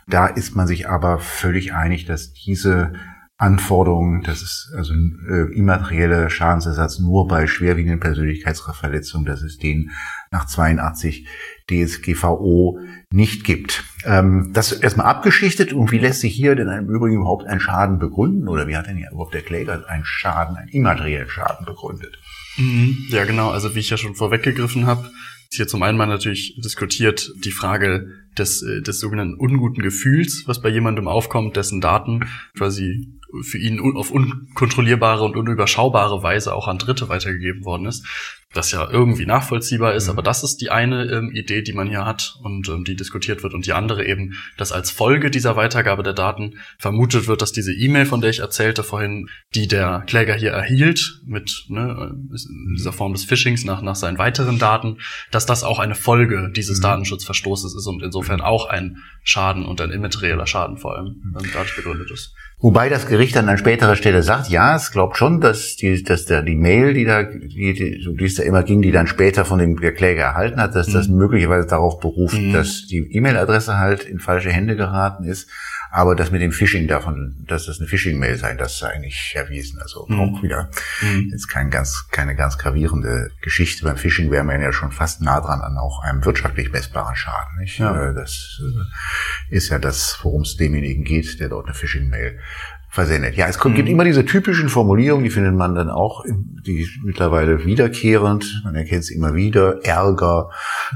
Da 0.07 0.27
ist 0.27 0.55
man 0.55 0.67
sich 0.67 0.88
aber 0.88 1.17
völlig 1.17 1.74
einig, 1.74 2.05
dass 2.05 2.31
diese 2.31 2.93
Anforderungen, 3.38 4.21
das 4.21 4.43
ist 4.43 4.71
also 4.77 4.93
äh, 4.93 5.51
immaterielle 5.55 6.29
Schadensersatz 6.29 7.00
nur 7.00 7.27
bei 7.27 7.48
schwerwiegenden 7.48 8.00
Persönlichkeitsverletzungen, 8.00 9.25
dass 9.25 9.41
es 9.41 9.57
den 9.57 9.89
nach 10.29 10.45
82 10.45 11.27
DSGVO 11.72 12.80
nicht 13.12 13.44
gibt. 13.44 13.84
Ähm, 14.06 14.51
das 14.54 14.72
erstmal 14.72 15.08
abgeschichtet 15.08 15.74
und 15.74 15.92
wie 15.92 15.98
lässt 15.98 16.22
sich 16.22 16.34
hier 16.34 16.56
denn 16.56 16.70
im 16.70 16.90
Übrigen 16.90 17.18
überhaupt 17.18 17.46
ein 17.46 17.60
Schaden 17.60 18.00
begründen 18.00 18.48
oder 18.48 18.68
wie 18.68 18.75
hat 18.75 18.88
denn 18.88 18.98
hier 18.98 19.10
überhaupt 19.12 19.34
der 19.34 19.42
Kläger 19.42 19.84
einen 19.88 20.06
Schaden, 20.06 20.56
einen 20.56 20.70
immateriellen 20.70 21.30
Schaden 21.30 21.66
begründet? 21.66 22.18
Mhm. 22.58 22.98
Ja, 23.10 23.25
genau. 23.25 23.51
Also 23.51 23.75
wie 23.75 23.80
ich 23.80 23.90
ja 23.90 23.98
schon 23.98 24.16
vorweggegriffen 24.16 24.86
habe, 24.86 25.10
ist 25.50 25.58
hier 25.58 25.68
zum 25.68 25.84
einen 25.84 25.98
mal 25.98 26.08
natürlich 26.08 26.60
diskutiert 26.63 27.32
die 27.44 27.51
Frage 27.51 28.08
des, 28.38 28.62
äh, 28.63 28.82
des 28.82 29.00
sogenannten 29.00 29.36
unguten 29.36 29.84
Gefühls, 29.84 30.44
was 30.48 30.62
bei 30.62 30.70
jemandem 30.70 31.08
aufkommt, 31.08 31.58
dessen 31.58 31.82
Daten 31.82 32.28
quasi 32.58 33.10
für 33.44 33.58
ihn 33.58 33.80
auf 33.80 34.12
unkontrollierbare 34.12 35.24
und 35.24 35.38
unüberschaubare 35.38 36.22
Weise 36.22 36.54
auch 36.54 36.68
an 36.68 36.78
Dritte 36.78 37.10
weitergegeben 37.10 37.66
worden 37.66 37.86
ist 37.86 38.06
das 38.53 38.72
ja 38.72 38.89
irgendwie 38.89 39.25
nachvollziehbar 39.25 39.93
ist, 39.93 40.05
mhm. 40.05 40.12
aber 40.12 40.24
das 40.24 40.43
ist 40.43 40.58
die 40.58 40.70
eine 40.72 41.05
ähm, 41.05 41.31
Idee, 41.31 41.62
die 41.62 41.74
man 41.74 41.88
hier 41.88 42.05
hat 42.05 42.36
und 42.43 42.67
ähm, 42.70 42.84
die 42.84 42.96
diskutiert 42.96 43.43
wird 43.43 43.53
und 43.53 43.65
die 43.65 43.74
andere 43.74 44.05
eben, 44.05 44.34
dass 44.58 44.72
als 44.72 44.91
Folge 44.91 45.31
dieser 45.31 45.55
Weitergabe 45.55 46.03
der 46.03 46.13
Daten 46.13 46.55
vermutet 46.77 47.27
wird, 47.27 47.41
dass 47.41 47.51
diese 47.51 47.74
E-Mail, 47.74 48.05
von 48.05 48.22
der 48.22 48.29
ich 48.29 48.39
erzählte 48.39 48.84
vorhin, 48.84 49.29
die 49.55 49.67
der 49.67 50.03
Kläger 50.05 50.36
hier 50.36 50.51
erhielt 50.51 51.22
mit 51.25 51.65
ne, 51.70 52.13
in 52.31 52.75
dieser 52.77 52.93
Form 52.93 53.13
des 53.13 53.24
Phishings 53.24 53.63
nach 53.63 53.81
nach 53.81 53.96
seinen 53.96 54.17
weiteren 54.17 54.60
Daten, 54.60 54.98
dass 55.31 55.46
das 55.46 55.63
auch 55.63 55.79
eine 55.79 55.96
Folge 55.96 56.51
dieses 56.55 56.79
mhm. 56.79 56.84
Datenschutzverstoßes 56.84 57.75
ist 57.75 57.88
und 57.88 58.03
insofern 58.03 58.41
auch 58.41 58.65
ein 58.67 58.98
Schaden 59.24 59.65
und 59.65 59.79
ein 59.81 59.91
immaterieller 59.91 60.48
Schaden 60.48 60.77
vor 60.77 60.98
allem 60.98 61.36
ähm, 61.39 61.50
dadurch 61.53 61.75
begründet 61.75 62.12
ist. 62.12 62.34
Wobei 62.62 62.89
das 62.89 63.08
Gericht 63.08 63.36
dann 63.36 63.50
an 63.50 63.58
späterer 63.58 63.96
Stelle 63.96 64.22
sagt, 64.22 64.50
ja, 64.50 64.75
es 64.75 64.91
glaubt 64.91 65.17
schon, 65.17 65.41
dass 65.41 65.77
die, 65.77 66.03
dass 66.03 66.25
der, 66.25 66.43
die 66.43 66.55
Mail, 66.55 66.93
die 66.93 67.05
da, 67.05 67.24
die, 67.24 67.74
die, 67.74 68.15
die 68.15 68.24
es 68.24 68.38
da 68.41 68.48
immer 68.48 68.63
ging, 68.63 68.81
die 68.81 68.91
dann 68.91 69.07
später 69.07 69.45
von 69.45 69.60
dem 69.60 69.79
der 69.79 69.93
Kläger 69.93 70.24
erhalten 70.24 70.60
hat, 70.60 70.75
dass 70.75 70.88
mhm. 70.88 70.93
das 70.93 71.07
möglicherweise 71.07 71.67
darauf 71.67 72.00
beruft, 72.00 72.38
mhm. 72.38 72.53
dass 72.53 72.88
die 72.88 73.07
E-Mail-Adresse 73.15 73.77
halt 73.77 74.03
in 74.03 74.19
falsche 74.19 74.51
Hände 74.51 74.75
geraten 74.75 75.24
ist. 75.24 75.50
Aber 75.93 76.15
das 76.15 76.31
mit 76.31 76.41
dem 76.41 76.53
Phishing 76.53 76.88
davon, 76.88 77.36
dass 77.48 77.65
das 77.65 77.79
eine 77.79 77.88
Phishing-Mail 77.88 78.38
sein, 78.38 78.57
das 78.57 78.75
ist 78.75 78.83
eigentlich 78.83 79.33
erwiesen. 79.36 79.77
Also 79.81 80.05
mhm. 80.07 80.19
auch 80.19 80.41
wieder 80.41 80.69
mhm. 81.01 81.27
jetzt 81.31 81.50
kein 81.50 81.69
ganz, 81.69 82.07
keine 82.12 82.36
ganz 82.36 82.57
gravierende 82.57 83.31
Geschichte. 83.41 83.83
Beim 83.83 83.98
Phishing 83.98 84.31
wäre 84.31 84.45
man 84.45 84.62
ja 84.62 84.71
schon 84.71 84.91
fast 84.91 85.21
nah 85.21 85.41
dran 85.41 85.60
an 85.60 85.77
auch 85.77 86.01
einem 86.03 86.24
wirtschaftlich 86.24 86.71
messbaren 86.71 87.15
Schaden. 87.17 87.57
Nicht? 87.60 87.77
Ja. 87.77 88.10
Äh, 88.10 88.13
das 88.13 88.62
äh, 88.62 89.55
ist 89.55 89.69
ja 89.69 89.79
das, 89.79 90.17
worum 90.24 90.43
es 90.43 90.55
demjenigen 90.55 91.03
geht, 91.03 91.41
der 91.41 91.50
dort 91.50 91.65
eine 91.65 91.75
Phishing-Mail 91.75 92.39
versendet. 92.91 93.38
Ja, 93.38 93.48
es 93.48 93.57
gibt 93.57 93.77
mhm. 93.77 93.88
immer 93.88 94.03
diese 94.03 94.25
typischen 94.25 94.67
Formulierungen, 94.67 95.24
die 95.24 95.29
findet 95.29 95.55
man 95.55 95.75
dann 95.75 95.89
auch, 95.89 96.25
die 96.27 96.88
mittlerweile 97.03 97.63
wiederkehrend, 97.63 98.63
man 98.65 98.75
erkennt 98.75 99.05
sie 99.05 99.15
immer 99.15 99.33
wieder, 99.33 99.83
Ärger 99.86 100.50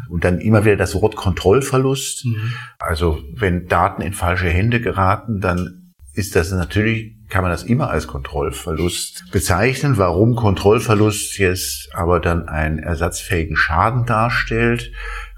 und 0.10 0.26
dann 0.26 0.40
immer 0.40 0.66
wieder 0.66 0.76
das 0.76 0.94
Wort 1.02 1.16
Kontrollverlust. 1.16 2.26
Mhm. 2.26 2.54
Also 2.80 3.24
wenn 3.34 3.68
Daten 3.68 4.02
in 4.02 4.12
falsche 4.12 4.50
Hände 4.50 4.82
geraten, 4.82 5.40
dann 5.40 5.94
ist 6.14 6.36
das 6.36 6.52
natürlich, 6.52 7.16
kann 7.30 7.44
man 7.44 7.52
das 7.52 7.64
immer 7.64 7.90
als 7.90 8.08
Kontrollverlust 8.08 9.32
bezeichnen. 9.32 9.98
Warum 9.98 10.36
Kontrollverlust 10.36 11.40
jetzt 11.40 11.90
aber 11.94 12.20
dann 12.20 12.50
einen 12.50 12.80
ersatzfähigen 12.80 13.56
Schaden 13.56 14.06
darstellt, 14.06 14.92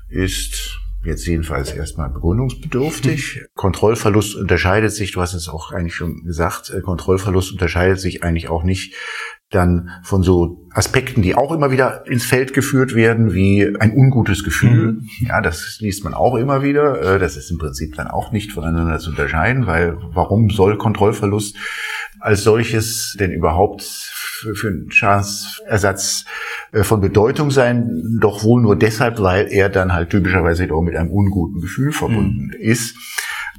ist 0.10 0.77
jetzt 1.08 1.26
jedenfalls 1.26 1.72
erstmal 1.72 2.10
begründungsbedürftig. 2.10 3.46
Kontrollverlust 3.56 4.36
unterscheidet 4.36 4.92
sich, 4.92 5.14
du 5.14 5.22
hast 5.22 5.34
es 5.34 5.50
auch 5.50 5.72
eigentlich 5.72 5.96
schon 5.96 6.24
gesagt, 6.24 6.70
äh, 6.70 6.82
Kontrollverlust 6.82 7.52
unterscheidet 7.52 8.00
sich 8.00 8.24
eigentlich 8.24 8.50
auch 8.50 8.64
nicht 8.64 8.94
dann 9.50 9.92
von 10.04 10.24
so 10.24 10.68
Aspekten, 10.72 11.22
die 11.22 11.36
auch 11.36 11.54
immer 11.54 11.72
wieder 11.72 12.06
ins 12.06 12.26
Feld 12.26 12.54
geführt 12.54 12.96
werden, 12.96 13.34
wie 13.34 13.78
ein 13.80 13.94
ungutes 13.94 14.44
Gefühl. 14.44 14.94
Mhm. 14.94 15.10
Ja, 15.22 15.40
das 15.40 15.78
liest 15.80 16.04
man 16.04 16.14
auch 16.14 16.36
immer 16.36 16.62
wieder. 16.62 17.16
Äh, 17.16 17.20
das 17.20 17.38
ist 17.38 17.50
im 17.50 17.58
Prinzip 17.58 17.96
dann 17.96 18.08
auch 18.08 18.32
nicht 18.32 18.52
voneinander 18.52 19.00
zu 19.00 19.12
unterscheiden, 19.12 19.66
weil 19.66 19.98
warum 20.14 20.50
soll 20.50 20.78
Kontrollverlust 20.78 21.56
als 22.20 22.44
solches 22.44 23.16
denn 23.20 23.32
überhaupt 23.32 23.84
für, 23.84 24.68
einen 24.68 24.92
Schadensersatz 24.92 26.26
äh, 26.74 26.84
von 26.84 27.00
Bedeutung 27.00 27.50
sein, 27.50 27.90
doch 28.20 28.44
wohl 28.44 28.62
nur 28.62 28.76
deshalb, 28.76 29.20
weil 29.20 29.48
er 29.50 29.70
dann 29.70 29.94
halt 29.94 30.10
typischerweise 30.10 30.72
auch 30.74 30.82
mit 30.82 30.96
einem 30.96 31.10
unguten 31.10 31.62
Gefühl 31.62 31.92
verbunden 31.94 32.48
mhm. 32.48 32.54
ist. 32.60 32.96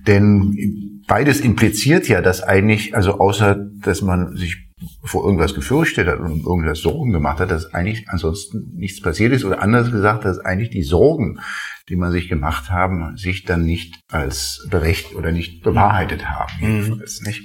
Denn 0.06 1.02
beides 1.06 1.40
impliziert 1.40 2.08
ja, 2.08 2.20
dass 2.20 2.42
eigentlich, 2.42 2.94
also 2.94 3.18
außer, 3.18 3.56
dass 3.80 4.02
man 4.02 4.36
sich 4.36 4.67
vor 5.02 5.24
irgendwas 5.24 5.54
gefürchtet 5.54 6.06
hat 6.06 6.20
und 6.20 6.44
irgendwas 6.44 6.80
Sorgen 6.80 7.12
gemacht 7.12 7.40
hat, 7.40 7.50
dass 7.50 7.72
eigentlich 7.74 8.08
ansonsten 8.08 8.72
nichts 8.74 9.00
passiert 9.00 9.32
ist 9.32 9.44
oder 9.44 9.62
anders 9.62 9.90
gesagt, 9.90 10.24
dass 10.24 10.38
eigentlich 10.38 10.70
die 10.70 10.82
Sorgen, 10.82 11.40
die 11.88 11.96
man 11.96 12.12
sich 12.12 12.28
gemacht 12.28 12.70
haben, 12.70 13.16
sich 13.16 13.44
dann 13.44 13.64
nicht 13.64 14.00
als 14.08 14.66
berecht 14.70 15.14
oder 15.14 15.32
nicht 15.32 15.62
bewahrheitet 15.62 16.28
haben. 16.28 16.52
Mhm. 16.60 17.02
Nicht? 17.24 17.42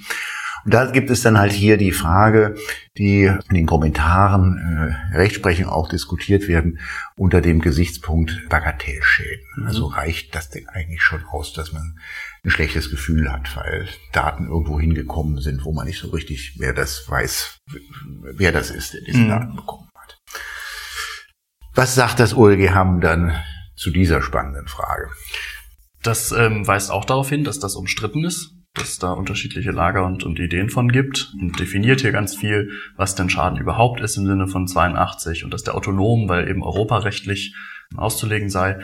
Und 0.66 0.74
da 0.74 0.90
gibt 0.90 1.10
es 1.10 1.22
dann 1.22 1.38
halt 1.38 1.52
hier 1.52 1.78
die 1.78 1.92
Frage, 1.92 2.56
die 2.98 3.24
in 3.24 3.56
den 3.56 3.66
Kommentaren 3.66 4.58
äh, 5.12 5.18
Rechtsprechung 5.18 5.68
auch 5.68 5.90
diskutiert 5.90 6.48
werden, 6.48 6.80
unter 7.18 7.42
dem 7.42 7.60
Gesichtspunkt 7.60 8.48
Bagatellschäden. 8.50 9.46
Mhm. 9.58 9.68
Also 9.68 9.86
reicht 9.88 10.36
das 10.36 10.50
denn 10.50 10.68
eigentlich 10.70 11.02
schon 11.02 11.24
aus, 11.25 11.54
dass 11.54 11.74
man 11.74 12.00
ein 12.43 12.50
schlechtes 12.50 12.89
Gefühl 12.89 13.31
hat, 13.31 13.55
weil 13.55 13.88
Daten 14.12 14.47
irgendwo 14.47 14.79
hingekommen 14.79 15.39
sind, 15.39 15.63
wo 15.63 15.71
man 15.71 15.88
nicht 15.88 16.00
so 16.00 16.09
richtig 16.09 16.55
wer 16.57 16.73
das 16.73 17.09
weiß, 17.09 17.59
wer 18.21 18.51
das 18.51 18.69
ist, 18.69 18.93
der 18.93 19.01
diese 19.01 19.19
mhm. 19.19 19.29
Daten 19.29 19.55
bekommen 19.55 19.89
hat. 19.95 20.17
Was 21.73 21.95
sagt 21.95 22.19
das 22.19 22.35
OLG-Hamm 22.35 23.01
dann 23.01 23.41
zu 23.75 23.91
dieser 23.91 24.21
spannenden 24.21 24.67
Frage? 24.67 25.09
Das 26.01 26.33
ähm, 26.33 26.67
weist 26.67 26.91
auch 26.91 27.05
darauf 27.05 27.29
hin, 27.29 27.45
dass 27.45 27.59
das 27.59 27.75
umstritten 27.75 28.25
ist 28.25 28.53
dass 28.73 28.89
es 28.89 29.00
da 29.00 29.12
unterschiedliche 29.12 29.71
Lager 29.71 30.05
und, 30.05 30.23
und 30.23 30.39
Ideen 30.39 30.69
von 30.69 30.91
gibt 30.91 31.31
und 31.39 31.59
definiert 31.59 32.01
hier 32.01 32.12
ganz 32.12 32.35
viel, 32.35 32.71
was 32.95 33.13
denn 33.13 33.29
Schaden 33.29 33.59
überhaupt 33.59 34.01
ist 34.01 34.17
im 34.17 34.25
Sinne 34.25 34.47
von 34.47 34.67
82 34.67 35.43
und 35.43 35.53
dass 35.53 35.63
der 35.63 35.75
autonom, 35.75 36.27
weil 36.27 36.50
eben 36.50 36.63
europarechtlich 36.63 37.55
auszulegen 37.95 38.50
sei, 38.50 38.79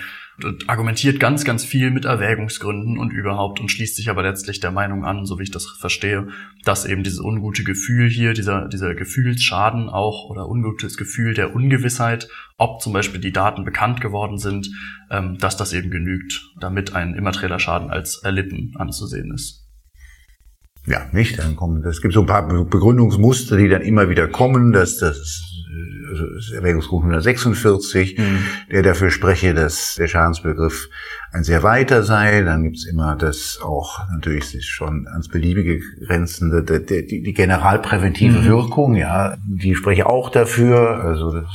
argumentiert 0.67 1.19
ganz, 1.19 1.45
ganz 1.45 1.63
viel 1.63 1.91
mit 1.91 2.05
Erwägungsgründen 2.05 2.97
und 2.97 3.11
überhaupt 3.11 3.59
und 3.59 3.69
schließt 3.69 3.95
sich 3.95 4.09
aber 4.09 4.23
letztlich 4.23 4.59
der 4.59 4.71
Meinung 4.71 5.05
an, 5.05 5.25
so 5.25 5.39
wie 5.39 5.43
ich 5.43 5.51
das 5.51 5.65
verstehe, 5.65 6.27
dass 6.65 6.85
eben 6.85 7.03
dieses 7.03 7.19
ungute 7.19 7.63
Gefühl 7.63 8.09
hier, 8.09 8.33
dieser, 8.33 8.67
dieser 8.67 8.95
Gefühlsschaden 8.95 9.89
auch 9.89 10.29
oder 10.29 10.47
ungutes 10.47 10.97
Gefühl 10.97 11.33
der 11.33 11.55
Ungewissheit, 11.55 12.29
ob 12.57 12.81
zum 12.81 12.93
Beispiel 12.93 13.21
die 13.21 13.31
Daten 13.31 13.65
bekannt 13.65 14.01
geworden 14.01 14.37
sind, 14.37 14.69
ähm, 15.09 15.37
dass 15.37 15.57
das 15.57 15.73
eben 15.73 15.91
genügt, 15.91 16.53
damit 16.59 16.95
ein 16.95 17.13
immaterieller 17.13 17.59
Schaden 17.59 17.89
als 17.89 18.17
erlitten 18.23 18.73
anzusehen 18.75 19.31
ist. 19.33 19.67
Ja, 20.85 21.07
nicht? 21.11 21.37
Dann 21.37 21.55
kommen, 21.55 21.83
es 21.85 22.01
gibt 22.01 22.13
so 22.13 22.21
ein 22.21 22.25
paar 22.25 22.47
Begründungsmuster, 22.47 23.57
die 23.57 23.69
dann 23.69 23.81
immer 23.81 24.09
wieder 24.09 24.27
kommen, 24.27 24.71
dass 24.71 24.97
das 24.97 25.17
das 25.17 25.58
Erwägungsgrund 26.55 27.03
146, 27.03 28.17
mhm. 28.17 28.39
der 28.71 28.81
dafür 28.81 29.11
spreche, 29.11 29.53
dass 29.53 29.95
der 29.95 30.07
Schadensbegriff 30.07 30.89
ein 31.31 31.43
sehr 31.43 31.61
weiter 31.61 32.01
sei. 32.03 32.41
Dann 32.41 32.63
gibt's 32.63 32.85
immer 32.85 33.15
das 33.15 33.59
auch 33.61 33.99
natürlich 34.11 34.45
sich 34.45 34.65
schon 34.65 35.07
ans 35.07 35.27
Beliebige 35.27 35.79
grenzende, 36.07 36.63
die, 36.63 37.05
die, 37.05 37.21
die 37.21 37.33
generalpräventive 37.33 38.39
mhm. 38.39 38.45
Wirkung, 38.45 38.95
ja, 38.95 39.37
die 39.45 39.75
spreche 39.75 40.07
auch 40.07 40.29
dafür, 40.29 41.03
also 41.03 41.33
das, 41.33 41.45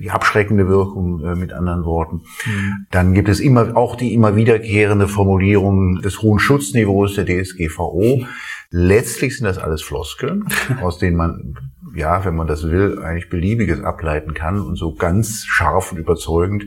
die 0.00 0.10
abschreckende 0.10 0.66
Wirkung 0.66 1.24
äh, 1.24 1.36
mit 1.36 1.52
anderen 1.52 1.84
Worten. 1.84 2.22
Mhm. 2.44 2.86
Dann 2.90 3.14
gibt 3.14 3.28
es 3.28 3.38
immer 3.38 3.76
auch 3.76 3.94
die 3.94 4.14
immer 4.14 4.34
wiederkehrende 4.34 5.06
Formulierung 5.06 6.00
des 6.02 6.22
hohen 6.22 6.40
Schutzniveaus 6.40 7.14
der 7.14 7.26
DSGVO. 7.26 8.26
Letztlich 8.70 9.36
sind 9.36 9.46
das 9.46 9.58
alles 9.58 9.82
Floskeln, 9.82 10.46
aus 10.82 10.98
denen 10.98 11.16
man 11.16 11.54
ja, 11.94 12.24
wenn 12.24 12.34
man 12.34 12.46
das 12.46 12.64
will, 12.64 13.00
eigentlich 13.02 13.28
beliebiges 13.28 13.82
ableiten 13.82 14.34
kann 14.34 14.60
und 14.60 14.76
so 14.76 14.94
ganz 14.94 15.44
scharf 15.46 15.92
und 15.92 15.98
überzeugend 15.98 16.64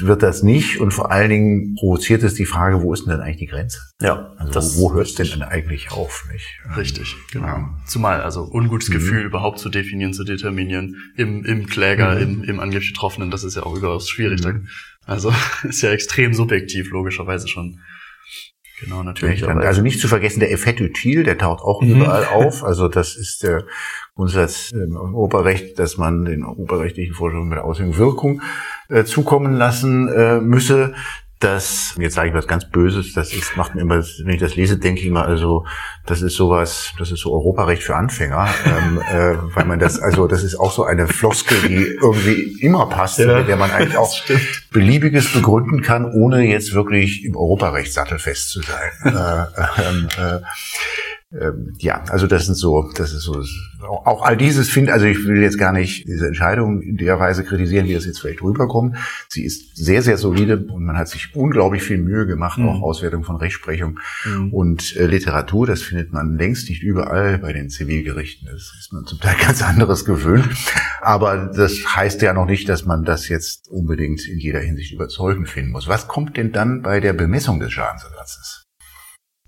wird 0.00 0.22
das 0.22 0.42
nicht 0.42 0.80
und 0.80 0.92
vor 0.92 1.10
allen 1.12 1.30
Dingen 1.30 1.74
provoziert 1.74 2.22
es 2.22 2.34
die 2.34 2.46
Frage, 2.46 2.82
wo 2.82 2.92
ist 2.92 3.06
denn 3.06 3.20
eigentlich 3.20 3.36
die 3.36 3.46
Grenze? 3.46 3.78
Ja. 4.00 4.32
Also 4.38 4.80
wo 4.80 4.92
hört 4.92 5.06
es 5.06 5.14
denn 5.14 5.42
eigentlich 5.42 5.92
auf? 5.92 6.26
Nicht? 6.32 6.46
Richtig, 6.76 7.14
genau. 7.30 7.46
Ja. 7.46 7.78
Zumal 7.86 8.20
also 8.22 8.42
ungutes 8.42 8.88
mhm. 8.88 8.94
Gefühl 8.94 9.22
überhaupt 9.22 9.58
zu 9.58 9.68
definieren, 9.68 10.12
zu 10.12 10.24
determinieren 10.24 10.96
im, 11.16 11.44
im 11.44 11.66
Kläger, 11.66 12.16
mhm. 12.16 12.42
im, 12.42 12.60
im 12.60 12.70
Betroffenen, 12.70 13.30
das 13.30 13.44
ist 13.44 13.56
ja 13.56 13.62
auch 13.62 13.76
überaus 13.76 14.08
schwierig. 14.08 14.44
Mhm. 14.44 14.66
Also 15.06 15.32
ist 15.62 15.82
ja 15.82 15.90
extrem 15.90 16.34
subjektiv, 16.34 16.90
logischerweise 16.90 17.46
schon. 17.46 17.80
Genau, 18.84 19.02
natürlich. 19.02 19.46
Also 19.46 19.82
nicht 19.82 20.00
zu 20.00 20.08
vergessen 20.08 20.40
der 20.40 20.52
Effettutil, 20.52 21.24
der 21.24 21.38
taucht 21.38 21.62
auch 21.62 21.82
mhm. 21.82 21.96
überall 21.96 22.26
auf. 22.26 22.64
Also 22.64 22.88
das 22.88 23.16
ist 23.16 23.42
der 23.42 23.64
Grundsatz 24.14 24.70
im 24.72 24.96
Oberrecht, 24.96 25.78
dass 25.78 25.96
man 25.96 26.24
den 26.24 26.44
oberrechtlichen 26.44 27.14
Vorstellungen 27.14 27.50
mit 27.50 27.58
Auswirkung 27.58 28.42
äh, 28.88 29.04
zukommen 29.04 29.54
lassen 29.54 30.08
äh, 30.08 30.40
müsse 30.40 30.94
das, 31.44 31.94
jetzt 31.98 32.14
sage 32.14 32.30
ich 32.30 32.34
was 32.34 32.46
ganz 32.46 32.64
Böses, 32.64 33.12
das 33.12 33.32
ist, 33.32 33.56
macht 33.56 33.74
mir 33.74 33.82
immer, 33.82 34.02
wenn 34.02 34.34
ich 34.34 34.40
das 34.40 34.56
lese, 34.56 34.78
denke 34.78 35.00
ich 35.00 35.06
immer, 35.06 35.26
also 35.26 35.66
das 36.06 36.22
ist 36.22 36.34
sowas, 36.34 36.92
das 36.98 37.10
ist 37.10 37.20
so 37.20 37.32
Europarecht 37.32 37.82
für 37.82 37.94
Anfänger, 37.94 38.48
ähm, 38.64 39.00
äh, 39.12 39.36
weil 39.54 39.64
man 39.66 39.78
das, 39.78 40.00
also 40.00 40.26
das 40.26 40.42
ist 40.42 40.56
auch 40.56 40.72
so 40.72 40.84
eine 40.84 41.06
Floskel, 41.06 41.58
die 41.68 41.98
irgendwie 42.00 42.60
immer 42.60 42.86
passt, 42.86 43.18
ja, 43.18 43.38
mit 43.38 43.48
der 43.48 43.56
man 43.56 43.70
eigentlich 43.70 43.96
auch 43.96 44.14
beliebiges 44.72 45.32
begründen 45.32 45.82
kann, 45.82 46.10
ohne 46.10 46.42
jetzt 46.46 46.74
wirklich 46.74 47.24
im 47.24 47.36
Europarecht 47.36 47.92
sattelfest 47.92 48.50
zu 48.50 48.60
sein. 48.62 48.90
äh, 49.04 49.82
ähm, 49.82 50.08
äh, 50.18 50.40
ähm, 51.40 51.72
ja, 51.78 52.02
also 52.08 52.26
das 52.26 52.46
sind 52.46 52.54
so, 52.54 52.90
das 52.96 53.12
ist 53.12 53.22
so, 53.22 53.42
auch 53.82 54.22
all 54.22 54.36
dieses 54.36 54.70
finde, 54.70 54.92
also 54.92 55.06
ich 55.06 55.24
will 55.26 55.42
jetzt 55.42 55.58
gar 55.58 55.72
nicht 55.72 56.06
diese 56.06 56.26
Entscheidung 56.26 56.80
in 56.80 56.96
der 56.96 57.18
Weise 57.18 57.44
kritisieren, 57.44 57.86
wie 57.86 57.94
das 57.94 58.06
jetzt 58.06 58.20
vielleicht 58.20 58.42
rüberkommt. 58.42 58.96
Sie 59.28 59.44
ist 59.44 59.76
sehr, 59.76 60.02
sehr 60.02 60.16
solide 60.16 60.58
und 60.58 60.84
man 60.84 60.96
hat 60.96 61.08
sich 61.08 61.34
unglaublich 61.34 61.82
viel 61.82 61.98
Mühe 61.98 62.26
gemacht, 62.26 62.58
mhm. 62.58 62.68
auch 62.68 62.82
Auswertung 62.82 63.24
von 63.24 63.36
Rechtsprechung 63.36 63.98
mhm. 64.24 64.52
und 64.52 64.96
äh, 64.96 65.06
Literatur. 65.06 65.66
Das 65.66 65.82
findet 65.82 66.12
man 66.12 66.38
längst 66.38 66.68
nicht 66.68 66.82
überall 66.82 67.38
bei 67.38 67.52
den 67.52 67.68
Zivilgerichten. 67.68 68.48
Das 68.50 68.72
ist 68.78 68.92
man 68.92 69.04
zum 69.04 69.18
Teil 69.18 69.36
ganz 69.40 69.62
anderes 69.62 70.04
gewöhnt. 70.04 70.48
Aber 71.00 71.50
das 71.54 71.96
heißt 71.96 72.22
ja 72.22 72.32
noch 72.32 72.46
nicht, 72.46 72.68
dass 72.68 72.84
man 72.84 73.04
das 73.04 73.28
jetzt 73.28 73.68
unbedingt 73.68 74.26
in 74.28 74.38
jeder 74.38 74.60
Hinsicht 74.60 74.92
überzeugend 74.92 75.48
finden 75.48 75.72
muss. 75.72 75.88
Was 75.88 76.06
kommt 76.06 76.36
denn 76.36 76.52
dann 76.52 76.82
bei 76.82 77.00
der 77.00 77.12
Bemessung 77.12 77.58
des 77.58 77.72
Schadensersatzes? 77.72 78.64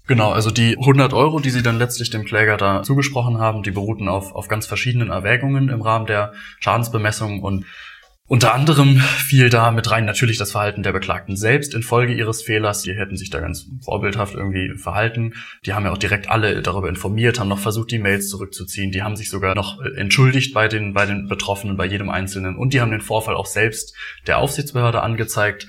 Genau, 0.07 0.31
also 0.31 0.51
die 0.53 0.77
100 0.79 1.13
Euro, 1.15 1.41
die 1.41 1.51
sie 1.51 1.63
dann 1.63 1.79
letztlich 1.79 2.11
dem 2.11 2.25
Kläger 2.25 2.57
da 2.57 2.85
zugesprochen 2.85 3.39
haben, 3.39 3.65
die 3.65 3.73
beruhten 3.73 4.09
auf, 4.09 4.35
auf 4.35 4.47
ganz 4.47 4.65
verschiedenen 4.65 5.11
Erwägungen 5.11 5.69
im 5.69 5.83
Rahmen 5.83 6.07
der 6.07 6.33
Schadensbemessung 6.61 7.43
und 7.43 7.67
unter 8.29 8.55
anderem 8.55 8.97
fiel 8.99 9.51
da 9.51 9.71
mit 9.71 9.89
rein 9.89 10.05
natürlich 10.05 10.37
das 10.37 10.51
Verhalten 10.51 10.83
der 10.83 10.93
Beklagten 10.93 11.37
selbst 11.37 11.75
infolge 11.75 12.13
ihres 12.13 12.43
Fehlers. 12.43 12.83
Die 12.83 12.93
hätten 12.93 13.17
sich 13.17 13.31
da 13.31 13.39
ganz 13.39 13.69
vorbildhaft 13.81 14.35
irgendwie 14.35 14.77
verhalten. 14.77 15.35
Die 15.65 15.75
haben 15.75 15.85
ja 15.85 15.93
auch 15.93 15.99
direkt 15.99 16.29
alle 16.29 16.61
darüber 16.61 16.89
informiert, 16.89 17.39
haben 17.39 17.49
noch 17.49 17.61
versucht, 17.61 17.93
die 17.93 18.01
Mails 18.01 18.29
zurückzuziehen. 18.29 18.91
Die 18.91 19.05
haben 19.05 19.15
sich 19.15 19.31
sogar 19.31 19.55
noch 19.55 19.81
äh, 19.81 19.97
entschuldigt 19.97 20.55
bei 20.55 20.67
den, 20.67 20.93
bei 20.93 21.07
den 21.07 21.29
Betroffenen, 21.29 21.77
bei 21.77 21.87
jedem 21.87 22.11
Einzelnen. 22.11 22.57
Und 22.57 22.75
die 22.75 22.81
haben 22.81 22.91
den 22.91 23.01
Vorfall 23.01 23.37
auch 23.37 23.47
selbst 23.47 23.95
der 24.27 24.39
Aufsichtsbehörde 24.39 25.03
angezeigt. 25.03 25.69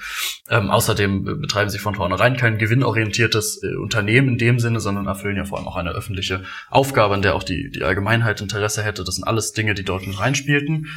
Ähm, 0.49 0.71
außerdem 0.71 1.25
betreiben 1.41 1.69
sie 1.69 1.77
von 1.77 1.93
vornherein 1.93 2.37
kein 2.37 2.57
gewinnorientiertes 2.57 3.61
äh, 3.61 3.75
Unternehmen 3.75 4.29
in 4.29 4.37
dem 4.39 4.57
Sinne, 4.57 4.79
sondern 4.79 5.05
erfüllen 5.05 5.37
ja 5.37 5.45
vor 5.45 5.59
allem 5.59 5.67
auch 5.67 5.75
eine 5.75 5.91
öffentliche 5.91 6.43
Aufgabe, 6.71 7.13
an 7.13 7.21
der 7.21 7.35
auch 7.35 7.43
die, 7.43 7.69
die 7.69 7.83
Allgemeinheit 7.83 8.41
Interesse 8.41 8.81
hätte. 8.81 9.03
Das 9.03 9.13
sind 9.13 9.25
alles 9.25 9.53
Dinge, 9.53 9.75
die 9.75 9.83
dort 9.83 10.07
mit 10.07 10.19
reinspielten. 10.19 10.87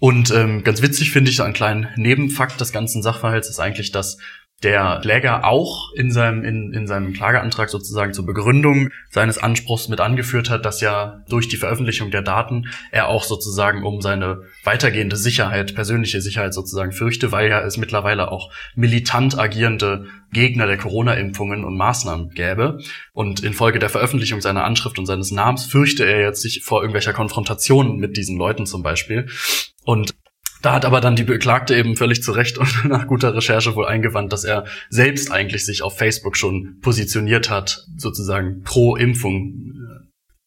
Und 0.00 0.30
ähm, 0.30 0.64
ganz 0.64 0.80
witzig 0.80 1.12
finde 1.12 1.30
ich, 1.30 1.42
einen 1.42 1.52
kleinen 1.52 1.88
Nebenfakt 1.96 2.58
des 2.60 2.72
ganzen 2.72 3.02
Sachverhalts 3.02 3.50
ist 3.50 3.60
eigentlich, 3.60 3.92
dass 3.92 4.16
der 4.62 4.98
Kläger 5.00 5.44
auch 5.44 5.92
in 5.94 6.12
seinem, 6.12 6.44
in, 6.44 6.74
in 6.74 6.86
seinem 6.86 7.14
Klageantrag 7.14 7.70
sozusagen 7.70 8.12
zur 8.12 8.26
Begründung 8.26 8.90
seines 9.08 9.38
Anspruchs 9.38 9.88
mit 9.88 10.00
angeführt 10.00 10.50
hat, 10.50 10.66
dass 10.66 10.82
ja 10.82 11.22
durch 11.28 11.48
die 11.48 11.56
Veröffentlichung 11.56 12.10
der 12.10 12.20
Daten 12.20 12.66
er 12.90 13.08
auch 13.08 13.24
sozusagen 13.24 13.84
um 13.84 14.02
seine 14.02 14.42
weitergehende 14.62 15.16
Sicherheit, 15.16 15.74
persönliche 15.74 16.20
Sicherheit 16.20 16.52
sozusagen 16.52 16.92
fürchte, 16.92 17.32
weil 17.32 17.48
ja 17.48 17.60
es 17.62 17.78
mittlerweile 17.78 18.30
auch 18.30 18.52
militant 18.74 19.38
agierende 19.38 20.06
Gegner 20.32 20.66
der 20.66 20.76
Corona-Impfungen 20.76 21.64
und 21.64 21.76
Maßnahmen 21.76 22.30
gäbe. 22.30 22.78
Und 23.12 23.42
infolge 23.42 23.78
der 23.78 23.88
Veröffentlichung 23.88 24.42
seiner 24.42 24.64
Anschrift 24.64 24.98
und 24.98 25.06
seines 25.06 25.30
Namens 25.30 25.64
fürchte 25.64 26.04
er 26.04 26.20
jetzt 26.20 26.42
sich 26.42 26.62
vor 26.62 26.82
irgendwelcher 26.82 27.14
Konfrontation 27.14 27.96
mit 27.96 28.16
diesen 28.16 28.36
Leuten 28.36 28.66
zum 28.66 28.82
Beispiel. 28.82 29.26
Und 29.84 30.14
da 30.62 30.72
hat 30.72 30.84
aber 30.84 31.00
dann 31.00 31.16
die 31.16 31.24
Beklagte 31.24 31.74
eben 31.74 31.96
völlig 31.96 32.22
zu 32.22 32.32
Recht 32.32 32.58
und 32.58 32.84
nach 32.88 33.06
guter 33.06 33.34
Recherche 33.34 33.74
wohl 33.74 33.86
eingewandt, 33.86 34.32
dass 34.32 34.44
er 34.44 34.64
selbst 34.88 35.30
eigentlich 35.32 35.64
sich 35.64 35.82
auf 35.82 35.96
Facebook 35.96 36.36
schon 36.36 36.78
positioniert 36.80 37.50
hat, 37.50 37.86
sozusagen 37.96 38.62
pro 38.62 38.96
Impfung 38.96 39.79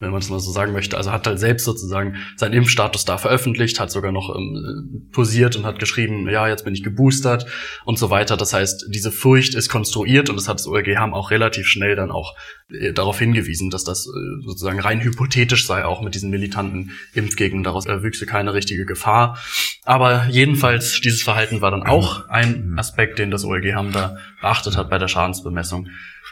wenn 0.04 0.12
man 0.12 0.22
es 0.22 0.30
mal 0.30 0.40
so 0.40 0.52
sagen 0.52 0.74
möchte. 0.74 0.98
Also 0.98 1.12
hat 1.12 1.26
halt 1.26 1.40
selbst 1.40 1.66
sozusagen 1.66 2.18
seinen 2.36 2.54
Impfstatus 2.54 3.06
da 3.06 3.18
veröffentlicht, 3.18 3.80
hat 3.80 3.92
sogar 3.92 4.12
noch 4.12 4.36
ähm, 4.36 5.10
posiert 5.12 5.56
und 5.56 5.66
hat 5.66 5.80
geschrieben, 5.80 6.30
ja, 6.30 6.48
jetzt 6.48 6.66
bin 6.66 6.74
ich 6.74 6.84
geboostert 6.84 7.46
und 7.86 7.98
so 7.98 8.10
weiter. 8.10 8.38
Das 8.38 8.54
heißt, 8.54 8.88
diese 8.90 9.12
Furcht 9.12 9.56
ist 9.56 9.70
konstruiert 9.70 10.30
und 10.30 10.36
das 10.36 10.48
hat 10.48 10.60
das 10.60 10.68
OLG 10.68 10.98
haben 10.98 11.14
auch 11.14 11.32
relativ 11.32 11.68
schnell 11.68 11.96
dann 11.96 12.12
auch 12.12 12.36
äh, 12.70 12.94
darauf 12.94 13.18
hingewiesen, 13.18 13.70
dass 13.70 13.84
das 13.84 14.06
äh, 14.06 14.46
sozusagen 14.46 14.80
rein 14.80 15.02
hypothetisch 15.02 15.66
sei, 15.66 15.86
auch 15.86 16.02
mit 16.02 16.16
diesen 16.16 16.30
militanten 16.30 16.92
Impfgegnern. 17.14 17.64
Daraus 17.64 17.86
erwüchse 17.86 18.26
keine 18.26 18.54
richtige 18.54 18.86
Gefahr. 18.86 19.40
Aber 19.84 20.28
jedenfalls, 20.30 21.02
dieses 21.02 21.24
Verhalten 21.24 21.62
war 21.62 21.72
dann 21.72 21.84
auch 21.84 22.30
ein 22.30 22.76
Aspekt, 22.78 23.20
den 23.20 23.32
das 23.32 23.46
OLG 23.46 23.74
haben 23.74 23.92
da 23.92 24.18
beachtet 24.42 24.78
hat 24.78 24.90
bei 24.90 24.98
der 24.98 25.08
Schadensbemessung. 25.08 25.88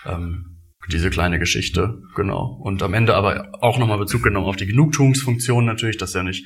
Ähm, 0.05 0.60
diese 0.93 1.09
kleine 1.09 1.39
Geschichte, 1.39 2.01
genau. 2.15 2.59
Und 2.61 2.83
am 2.83 2.93
Ende 2.93 3.15
aber 3.15 3.51
auch 3.61 3.77
nochmal 3.77 3.97
Bezug 3.97 4.23
genommen 4.23 4.47
auf 4.47 4.55
die 4.55 4.67
Genugtuungsfunktion 4.67 5.65
natürlich, 5.65 5.97
dass 5.97 6.15
er 6.15 6.23
nicht, 6.23 6.45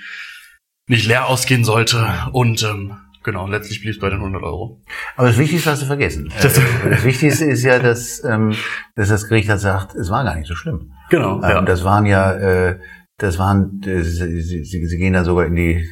nicht 0.87 1.07
leer 1.07 1.27
ausgehen 1.27 1.63
sollte. 1.63 2.07
Und 2.31 2.63
ähm, 2.63 2.97
genau, 3.23 3.47
letztlich 3.47 3.81
blieb 3.81 3.93
es 3.93 3.99
bei 3.99 4.09
den 4.09 4.19
100 4.19 4.43
Euro. 4.43 4.81
Aber 5.15 5.27
das 5.27 5.37
Wichtigste 5.37 5.71
hast 5.71 5.81
du 5.81 5.87
vergessen. 5.87 6.31
Das, 6.41 6.59
das 6.89 7.03
Wichtigste 7.03 7.45
ist 7.45 7.63
ja, 7.63 7.79
dass, 7.79 8.23
ähm, 8.23 8.55
dass 8.95 9.09
das 9.09 9.27
Gericht 9.27 9.49
hat 9.49 9.59
sagt, 9.59 9.95
es 9.95 10.09
war 10.09 10.23
gar 10.23 10.35
nicht 10.35 10.47
so 10.47 10.55
schlimm. 10.55 10.91
Genau. 11.09 11.37
Ähm, 11.37 11.49
ja. 11.49 11.61
Das 11.61 11.83
waren 11.83 12.05
ja, 12.05 12.31
äh, 12.33 12.79
das 13.17 13.39
waren, 13.39 13.81
äh, 13.85 14.01
sie, 14.01 14.41
sie, 14.41 14.63
sie 14.63 14.97
gehen 14.97 15.13
da 15.13 15.23
sogar 15.23 15.45
in 15.45 15.55
die 15.55 15.87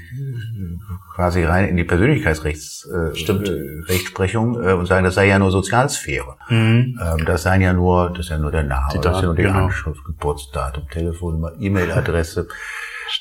quasi 1.13 1.43
rein 1.43 1.67
in 1.67 1.75
die 1.77 1.83
Persönlichkeitsrechtsprechung 1.83 4.61
äh, 4.61 4.71
äh, 4.71 4.73
und 4.73 4.87
sagen, 4.87 5.03
das 5.03 5.13
sei 5.15 5.27
ja 5.27 5.39
nur 5.39 5.51
Sozialsphäre. 5.51 6.37
Mhm. 6.49 6.99
Ähm, 7.01 7.25
das 7.25 7.43
seien 7.43 7.61
ja 7.61 7.73
nur, 7.73 8.09
das 8.09 8.21
ist 8.21 8.29
ja 8.29 8.37
nur 8.37 8.51
der 8.51 8.63
Name, 8.63 8.93
Daten, 8.93 9.01
das 9.01 9.17
ist 9.17 9.21
ja 9.21 9.27
nur 9.27 9.35
die 9.35 9.43
genau. 9.43 9.65
Anschrift, 9.65 10.03
Geburtsdatum, 10.05 10.89
Telefonnummer, 10.89 11.51
E-Mail-Adresse. 11.59 12.47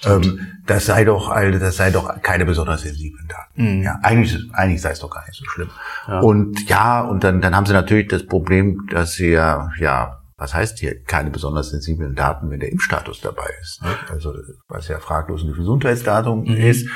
Ähm, 0.04 0.46
das 0.66 0.86
sei 0.86 1.04
doch, 1.04 1.34
das 1.34 1.76
sei 1.76 1.90
doch 1.90 2.22
keine 2.22 2.46
besonders 2.46 2.82
sensiblen 2.82 3.28
Daten. 3.28 3.78
Mhm. 3.78 3.82
Ja, 3.82 3.98
eigentlich, 4.02 4.38
eigentlich 4.52 4.80
sei 4.80 4.92
es 4.92 5.00
doch 5.00 5.10
gar 5.10 5.26
nicht 5.26 5.36
so 5.36 5.44
schlimm. 5.44 5.70
Ja. 6.08 6.20
Und 6.20 6.68
ja, 6.68 7.02
und 7.02 7.24
dann, 7.24 7.40
dann 7.40 7.54
haben 7.54 7.66
sie 7.66 7.72
natürlich 7.72 8.08
das 8.08 8.26
Problem, 8.26 8.86
dass 8.90 9.14
sie 9.14 9.32
ja, 9.32 9.70
ja, 9.78 10.21
was 10.42 10.54
heißt 10.54 10.80
hier 10.80 11.00
keine 11.04 11.30
besonders 11.30 11.70
sensiblen 11.70 12.16
Daten, 12.16 12.50
wenn 12.50 12.58
der 12.58 12.72
Impfstatus 12.72 13.20
dabei 13.20 13.48
ist? 13.60 13.80
Ne? 13.82 13.90
Also 14.10 14.34
was 14.68 14.88
ja 14.88 14.98
fraglos 14.98 15.44
ein 15.44 15.52
Gesundheitsdatum 15.52 16.40
mhm. 16.40 16.56
ist. 16.56 16.88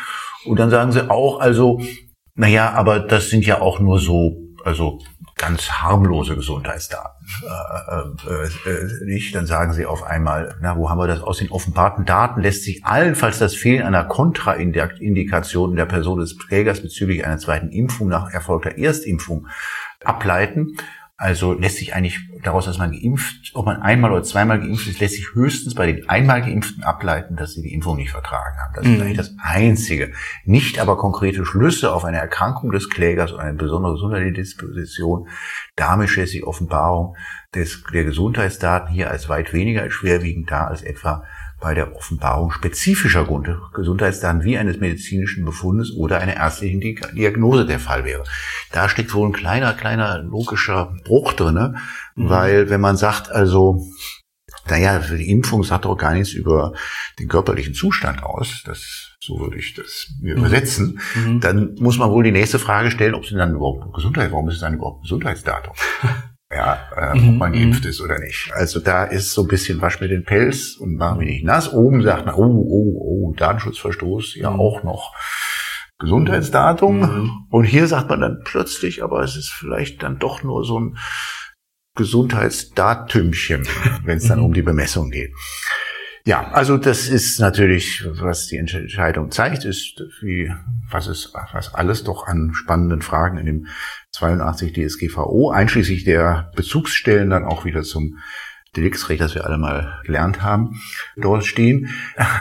Und 0.45 0.59
dann 0.59 0.69
sagen 0.69 0.91
sie 0.91 1.09
auch, 1.09 1.39
also, 1.39 1.81
naja, 2.35 2.73
aber 2.73 2.99
das 2.99 3.31
sind 3.31 3.47
ja 3.47 3.61
auch 3.61 3.79
nur 3.79 4.01
so, 4.01 4.37
also 4.65 4.99
ganz 5.37 5.71
harmlose 5.71 6.35
Gesundheitsdaten. 6.35 7.25
Äh, 7.45 8.31
äh, 8.31 8.71
äh, 8.71 9.05
nicht, 9.05 9.33
dann 9.35 9.47
sagen 9.47 9.73
sie 9.75 9.87
auf 9.87 10.03
einmal, 10.03 10.57
na, 10.61 10.77
wo 10.77 10.91
haben 10.91 10.99
wir 10.99 11.07
das 11.07 11.21
aus 11.21 11.39
den 11.39 11.53
offenbarten 11.53 12.05
Daten? 12.05 12.41
Lässt 12.41 12.65
sich 12.65 12.85
allenfalls 12.85 13.39
das 13.39 13.55
Fehlen 13.55 13.87
einer 13.87 14.05
Kontraindikation 14.05 15.77
der 15.77 15.87
Person 15.87 16.19
des 16.19 16.37
Trägers 16.37 16.81
bezüglich 16.81 17.25
einer 17.25 17.39
zweiten 17.39 17.69
Impfung 17.69 18.09
nach 18.09 18.33
erfolgter 18.33 18.77
Erstimpfung 18.77 19.47
ableiten. 20.03 20.77
Also 21.19 21.55
lässt 21.55 21.79
sich 21.79 21.95
eigentlich 21.95 22.21
daraus, 22.43 22.67
dass 22.67 22.77
man 22.77 22.93
geimpft, 22.93 23.53
ob 23.55 23.65
man 23.65 23.81
einmal 23.81 24.13
oder 24.13 24.23
zweimal 24.23 24.61
geimpft 24.61 24.87
ist, 24.87 25.01
lässt 25.01 25.15
sich 25.15 25.33
höchstens 25.33 25.75
bei 25.75 25.87
den 25.91 26.07
einmal 26.11 26.43
geimpften 26.43 26.85
ableiten, 26.85 27.37
dass 27.37 27.55
sie 27.55 27.63
die 27.63 27.73
Impfung 27.73 27.97
nicht 27.97 28.11
vertragen 28.11 28.59
haben. 28.59 28.75
Das 28.75 28.85
mhm. 28.85 28.95
ist 28.95 29.01
eigentlich 29.01 29.17
das 29.17 29.35
Einzige. 29.43 30.13
Nicht 30.45 30.79
aber 30.79 30.99
konkrete 30.99 31.47
Schlüsse 31.47 31.95
auf 31.95 32.05
eine 32.05 32.19
Erkrankung 32.19 32.71
des 32.71 32.91
Klägers 32.91 33.33
oder 33.33 33.45
eine 33.45 33.55
besondere 33.55 33.95
gesundheitliche 33.95 34.35
Disposition. 34.35 35.29
Damit 35.75 36.11
stellt 36.11 36.29
sich 36.29 36.45
Offenbarung 36.45 37.17
des, 37.55 37.83
der 37.95 38.05
Gesundheitsdaten 38.05 38.93
hier 38.93 39.11
als 39.11 39.31
weit 39.31 39.55
weniger 39.55 39.91
schwerwiegend 39.91 40.51
dar 40.51 40.69
als 40.69 40.83
etwa 40.83 41.25
bei 41.61 41.75
der 41.75 41.97
Offenbarung 41.97 42.51
spezifischer 42.51 43.27
Gesundheitsdaten 43.75 44.45
wie 44.45 44.59
eines 44.59 44.79
medizinischen 44.79 45.45
Befundes 45.45 45.93
oder 45.97 46.21
einer 46.21 46.37
ärztlichen 46.37 46.81
Diagnose 46.81 47.67
der 47.67 47.81
Fall 47.81 48.05
wäre. 48.05 48.25
Da 48.73 48.89
steckt 48.89 49.15
wohl 49.15 49.29
ein 49.29 49.33
kleiner, 49.33 49.73
kleiner 49.73 50.19
logischer 50.19 50.95
Bruch 51.05 51.33
drinne, 51.33 51.77
mhm. 52.15 52.29
weil 52.29 52.71
wenn 52.71 52.81
man 52.81 52.97
sagt, 52.97 53.31
also 53.31 53.83
naja, 54.69 54.99
die 54.99 55.31
Impfung 55.31 55.63
sagt 55.63 55.85
doch 55.85 55.97
gar 55.97 56.13
nichts 56.13 56.33
über 56.33 56.73
den 57.19 57.29
körperlichen 57.29 57.75
Zustand 57.75 58.23
aus. 58.23 58.63
Das, 58.65 59.15
so 59.21 59.39
würde 59.39 59.59
ich 59.59 59.75
das 59.75 60.09
mhm. 60.21 60.39
übersetzen. 60.39 61.01
Mhm. 61.15 61.41
Dann 61.41 61.75
muss 61.79 61.99
man 61.99 62.11
wohl 62.11 62.25
die 62.25 62.33
nächste 62.33 62.59
Frage 62.59 62.91
stellen, 62.91 63.15
ob 63.15 63.25
sie 63.25 63.37
dann 63.37 63.55
überhaupt 63.55 63.95
Gesundheit, 63.95 64.33
warum 64.33 64.49
ist 64.49 64.57
es 64.57 64.61
dann 64.61 64.75
überhaupt 64.75 65.03
Gesundheitsdatum? 65.03 65.75
ja, 66.51 66.79
äh, 66.97 67.19
mhm. 67.19 67.31
ob 67.31 67.35
man 67.37 67.53
geimpft 67.53 67.85
mhm. 67.85 67.91
ist 67.91 68.01
oder 68.01 68.19
nicht. 68.19 68.51
Also 68.53 68.81
da 68.81 69.05
ist 69.05 69.33
so 69.33 69.43
ein 69.43 69.49
bisschen 69.49 69.81
wasch 69.81 70.01
mir 70.01 70.09
den 70.09 70.25
Pelz 70.25 70.77
und 70.77 70.97
mach 70.97 71.17
mich 71.17 71.29
nicht 71.29 71.45
nass. 71.45 71.73
Oben 71.73 72.03
sagt 72.03 72.27
man, 72.27 72.35
oh, 72.35 72.45
oh, 72.45 73.31
oh, 73.31 73.35
Datenschutzverstoß, 73.37 74.37
ja 74.37 74.51
mhm. 74.51 74.61
auch 74.61 74.83
noch 74.85 75.15
Gesundheitsdatum. 75.99 77.01
Mhm. 77.01 77.31
Und 77.51 77.65
hier 77.65 77.87
sagt 77.89 78.11
man 78.11 78.21
dann 78.21 78.43
plötzlich, 78.45 79.03
aber 79.03 79.23
es 79.23 79.37
ist 79.37 79.51
vielleicht 79.51 80.03
dann 80.03 80.19
doch 80.19 80.43
nur 80.43 80.65
so 80.65 80.79
ein 80.79 80.97
Gesundheitsdatümchen, 81.97 83.67
wenn 84.05 84.19
es 84.19 84.29
dann 84.29 84.41
um 84.41 84.53
die 84.53 84.63
Bemessung 84.63 85.11
geht. 85.11 85.33
Ja, 86.27 86.51
also 86.51 86.77
das 86.77 87.07
ist 87.07 87.39
natürlich, 87.39 88.05
was 88.05 88.49
die 88.49 88.57
Entscheidung 88.57 89.31
zeigt, 89.31 89.65
ist, 89.65 90.03
wie, 90.21 90.53
was 90.91 91.07
ist, 91.07 91.33
was 91.53 91.73
alles 91.73 92.03
doch 92.03 92.27
an 92.27 92.51
spannenden 92.53 93.01
Fragen 93.01 93.39
in 93.39 93.47
dem 93.47 93.67
82 94.11 94.73
DSGVO, 94.73 95.53
einschließlich 95.53 96.03
der 96.03 96.51
Bezugsstellen 96.57 97.31
dann 97.31 97.45
auch 97.45 97.65
wieder 97.65 97.85
zum 97.85 98.19
Deliktsrecht, 98.77 99.21
das 99.21 99.37
wir 99.37 99.47
alle 99.47 99.57
mal 99.57 100.01
gelernt 100.03 100.43
haben, 100.43 100.81
dort 101.17 101.45
stehen. 101.45 101.91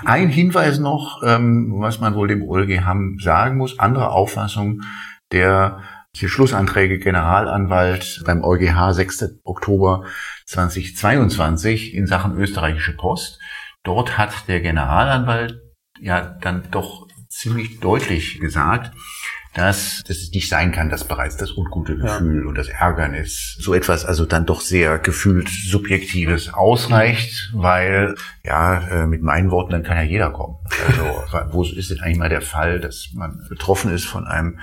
Ein 0.04 0.30
Hinweis 0.30 0.80
noch, 0.80 1.22
ähm, 1.24 1.76
was 1.78 2.00
man 2.00 2.16
wohl 2.16 2.28
dem 2.28 2.42
OLG 2.42 2.82
sagen 3.22 3.58
muss, 3.58 3.78
andere 3.78 4.10
Auffassung 4.10 4.82
der 5.32 5.84
die 6.16 6.30
Schlussanträge 6.30 6.98
Generalanwalt 6.98 8.24
beim 8.26 8.44
EuGH 8.44 8.94
6. 8.94 9.42
Oktober 9.44 10.06
2022 10.46 11.94
in 11.94 12.08
Sachen 12.08 12.38
österreichische 12.38 12.96
Post. 12.96 13.40
Dort 13.86 14.18
hat 14.18 14.48
der 14.48 14.60
Generalanwalt 14.60 15.62
ja 16.02 16.22
dann 16.42 16.64
doch 16.72 17.08
ziemlich 17.30 17.80
deutlich 17.80 18.40
gesagt, 18.40 18.92
dass 19.54 20.04
das 20.06 20.32
nicht 20.34 20.50
sein 20.50 20.74
kann, 20.74 20.90
dass 20.90 21.08
bereits 21.08 21.38
das 21.38 21.56
ungute 21.56 21.96
Gefühl 21.96 22.42
ja. 22.42 22.50
und 22.50 22.58
das 22.58 22.68
Ärgernis 22.68 23.56
so 23.58 23.74
etwas 23.74 24.04
also 24.04 24.26
dann 24.26 24.46
doch 24.46 24.60
sehr 24.60 25.00
gefühlt 25.00 25.48
subjektives 25.48 26.54
ausreicht, 26.54 27.52
weil 27.54 28.16
ja 28.44 28.80
äh, 28.90 29.08
mit 29.08 29.22
meinen 29.22 29.52
Worten 29.52 29.72
dann 29.72 29.84
kann 29.84 29.96
ja 29.96 30.04
jeder 30.04 30.32
kommen. 30.32 30.58
Also 30.88 31.24
wo 31.52 31.64
ist 31.64 31.90
denn 31.90 32.02
eigentlich 32.02 32.18
mal 32.18 32.30
der 32.30 32.42
Fall, 32.42 32.82
dass 32.82 33.12
man 33.14 33.46
betroffen 33.48 33.94
ist 33.94 34.06
von 34.06 34.28
einem 34.28 34.60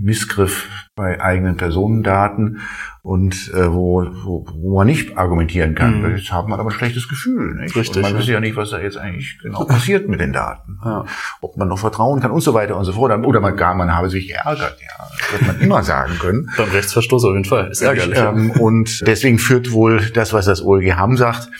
Missgriff 0.00 0.68
bei 0.94 1.20
eigenen 1.20 1.56
Personendaten 1.56 2.60
und 3.02 3.52
äh, 3.52 3.70
wo, 3.72 4.06
wo, 4.24 4.46
wo 4.54 4.78
man 4.78 4.86
nicht 4.86 5.18
argumentieren 5.18 5.74
kann. 5.74 6.02
Mhm. 6.02 6.16
Jetzt 6.16 6.32
hat 6.32 6.48
man 6.48 6.58
aber 6.58 6.70
ein 6.70 6.74
schlechtes 6.74 7.08
Gefühl. 7.08 7.54
Nicht? 7.56 7.76
Richtig, 7.76 7.96
und 7.96 8.02
man 8.02 8.12
ja. 8.12 8.18
weiß 8.18 8.26
ja 8.28 8.40
nicht, 8.40 8.56
was 8.56 8.70
da 8.70 8.80
jetzt 8.80 8.96
eigentlich 8.96 9.38
genau 9.42 9.64
passiert 9.64 10.08
mit 10.08 10.20
den 10.20 10.32
Daten. 10.32 10.78
Ja. 10.84 11.04
Ob 11.40 11.56
man 11.56 11.68
noch 11.68 11.78
vertrauen 11.78 12.20
kann 12.20 12.30
und 12.30 12.40
so 12.40 12.54
weiter 12.54 12.76
und 12.76 12.84
so 12.84 12.92
fort. 12.92 13.12
Oder 13.24 13.40
man 13.40 13.56
gar, 13.56 13.74
man 13.74 13.94
habe 13.94 14.08
sich 14.08 14.28
geärgert. 14.28 14.78
Ja, 14.80 15.06
das 15.18 15.32
wird 15.32 15.46
man 15.46 15.60
immer 15.60 15.82
sagen 15.82 16.18
können. 16.18 16.48
Beim 16.56 16.70
Rechtsverstoß 16.70 17.24
auf 17.24 17.32
jeden 17.32 17.44
Fall. 17.44 17.68
Ist 17.68 17.82
ärgerlich. 17.82 18.18
Ähm, 18.18 18.50
und 18.52 19.06
deswegen 19.06 19.38
führt 19.38 19.72
wohl 19.72 20.00
das, 20.14 20.32
was 20.32 20.46
das 20.46 20.62
OLG 20.62 20.94
Hamm 20.94 21.16
sagt, 21.16 21.50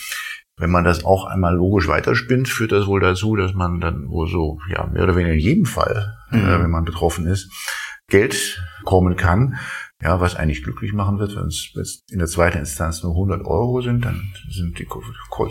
wenn 0.56 0.70
man 0.70 0.84
das 0.84 1.04
auch 1.04 1.26
einmal 1.26 1.56
logisch 1.56 1.88
weiterspinnt, 1.88 2.48
führt 2.48 2.72
das 2.72 2.86
wohl 2.86 3.00
dazu, 3.00 3.34
dass 3.34 3.54
man 3.54 3.80
dann 3.80 4.08
wohl 4.08 4.28
so, 4.28 4.60
ja, 4.70 4.86
mehr 4.86 5.02
oder 5.02 5.16
weniger 5.16 5.34
in 5.34 5.40
jedem 5.40 5.66
Fall, 5.66 6.14
äh, 6.30 6.36
mhm. 6.36 6.48
äh, 6.48 6.62
wenn 6.62 6.70
man 6.70 6.84
betroffen 6.84 7.26
ist, 7.26 7.50
Geld 8.14 8.62
kommen 8.84 9.16
kann. 9.16 9.56
Ja, 10.00 10.20
was 10.20 10.36
eigentlich 10.36 10.62
glücklich 10.62 10.92
machen 10.92 11.18
wird, 11.18 11.34
wenn 11.34 11.46
es 11.46 12.04
in 12.10 12.18
der 12.18 12.28
zweiten 12.28 12.58
Instanz 12.58 13.02
nur 13.02 13.12
100 13.12 13.44
Euro 13.44 13.80
sind, 13.80 14.04
dann 14.04 14.22
sind 14.50 14.78
die, 14.78 14.86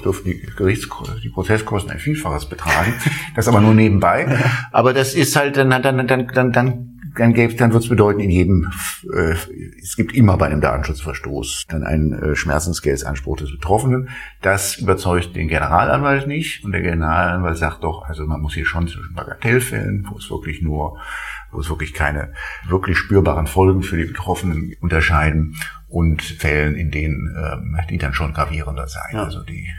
dürfen 0.03 0.23
die 0.25 0.39
Gerichts, 0.55 0.87
die 1.21 1.29
Prozesskosten 1.29 1.91
ein 1.91 1.99
Vielfaches 1.99 2.45
betragen. 2.45 2.93
Das 3.35 3.47
aber 3.47 3.61
nur 3.61 3.73
nebenbei. 3.73 4.37
Aber 4.71 4.93
das 4.93 5.15
ist 5.15 5.35
halt 5.35 5.57
dann, 5.57 5.71
dann, 5.71 6.07
dann, 6.07 6.27
dann, 6.27 6.51
dann 6.51 6.93
dann 7.15 7.33
gäbe 7.33 7.53
dann 7.55 7.73
wird 7.73 7.83
es 7.83 7.89
bedeuten, 7.89 8.19
in 8.19 8.29
jedem, 8.29 8.71
äh, 9.13 9.35
es 9.81 9.95
gibt 9.95 10.13
immer 10.13 10.37
bei 10.37 10.47
einem 10.47 10.61
Datenschutzverstoß 10.61 11.65
dann 11.69 11.83
einen 11.83 12.13
äh, 12.13 12.35
Schmerzensgeldsanspruch 12.35 13.37
des 13.37 13.51
Betroffenen. 13.51 14.09
Das 14.41 14.77
überzeugt 14.77 15.35
den 15.35 15.47
Generalanwalt 15.47 16.27
nicht 16.27 16.63
und 16.63 16.71
der 16.71 16.81
Generalanwalt 16.81 17.57
sagt 17.57 17.83
doch, 17.83 18.05
also 18.07 18.25
man 18.25 18.41
muss 18.41 18.55
hier 18.55 18.65
schon 18.65 18.87
zwischen 18.87 19.13
Bagatellfällen, 19.13 20.07
wo 20.09 20.17
es 20.17 20.29
wirklich 20.29 20.61
nur 20.61 20.97
wo 21.53 21.59
es 21.59 21.69
wirklich 21.69 21.93
keine 21.93 22.33
wirklich 22.67 22.97
spürbaren 22.97 23.47
Folgen 23.47 23.83
für 23.83 23.97
die 23.97 24.05
Betroffenen 24.05 24.75
unterscheiden 24.81 25.55
und 25.87 26.21
Fällen, 26.21 26.75
in 26.75 26.91
denen 26.91 27.35
ähm, 27.37 27.77
die 27.89 27.97
dann 27.97 28.13
schon 28.13 28.33
gravierender 28.33 28.87
sein. 28.87 29.13
Ja. 29.13 29.23
Also 29.23 29.43
die 29.43 29.69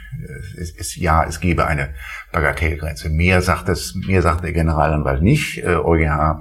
es 0.56 0.70
ist 0.70 0.96
ja, 0.96 1.24
es 1.24 1.40
gäbe 1.40 1.66
eine 1.66 1.94
Bagatellgrenze. 2.32 3.10
Mehr 3.10 3.42
sagt 3.42 3.68
es, 3.68 3.94
mehr 3.94 4.22
sagt 4.22 4.44
der 4.44 4.52
Generalanwalt 4.52 5.22
nicht. 5.22 5.58
Äh, 5.58 5.76
EuGH 5.76 6.40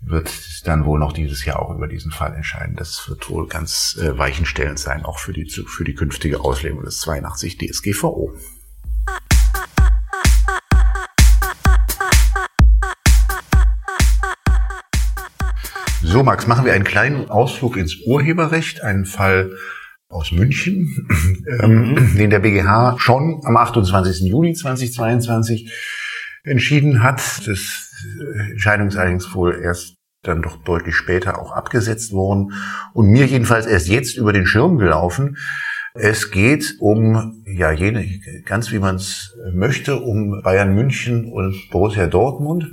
wird 0.00 0.66
dann 0.66 0.84
wohl 0.84 0.98
noch 0.98 1.12
dieses 1.12 1.44
Jahr 1.44 1.60
auch 1.60 1.74
über 1.74 1.86
diesen 1.86 2.10
Fall 2.10 2.34
entscheiden. 2.34 2.76
Das 2.76 3.08
wird 3.08 3.28
wohl 3.30 3.46
ganz 3.46 3.98
äh, 4.00 4.18
weichenstellend 4.18 4.78
sein, 4.78 5.04
auch 5.04 5.18
für 5.18 5.32
die 5.32 5.48
für 5.48 5.84
die 5.84 5.94
künftige 5.94 6.40
Auslegung 6.40 6.82
des 6.82 6.98
82 6.98 7.58
DSGVO. 7.58 8.32
So, 16.12 16.22
Max, 16.22 16.46
machen 16.46 16.66
wir 16.66 16.74
einen 16.74 16.84
kleinen 16.84 17.30
Ausflug 17.30 17.78
ins 17.78 17.96
Urheberrecht, 18.04 18.82
einen 18.82 19.06
Fall 19.06 19.52
aus 20.10 20.30
München, 20.30 21.08
ähm, 21.62 21.94
mhm. 21.94 22.16
den 22.18 22.28
der 22.28 22.40
BGH 22.40 22.96
schon 22.98 23.40
am 23.44 23.56
28. 23.56 24.20
Juli 24.28 24.52
2022 24.52 25.72
entschieden 26.44 27.02
hat. 27.02 27.22
Das 27.46 27.90
Entscheidung 28.50 28.88
ist 28.88 28.98
allerdings 28.98 29.34
wohl 29.34 29.58
erst 29.64 29.96
dann 30.22 30.42
doch 30.42 30.62
deutlich 30.62 30.96
später 30.96 31.40
auch 31.40 31.52
abgesetzt 31.52 32.12
worden 32.12 32.52
und 32.92 33.08
mir 33.08 33.24
jedenfalls 33.24 33.64
erst 33.64 33.88
jetzt 33.88 34.18
über 34.18 34.34
den 34.34 34.44
Schirm 34.44 34.76
gelaufen. 34.76 35.38
Es 35.94 36.30
geht 36.30 36.76
um, 36.78 37.42
ja, 37.46 37.72
jene, 37.72 38.06
ganz 38.44 38.70
wie 38.70 38.80
man 38.80 38.96
es 38.96 39.34
möchte, 39.54 39.96
um 39.96 40.42
Bayern 40.42 40.74
München 40.74 41.32
und 41.32 41.70
Borussia 41.70 42.06
Dortmund. 42.06 42.70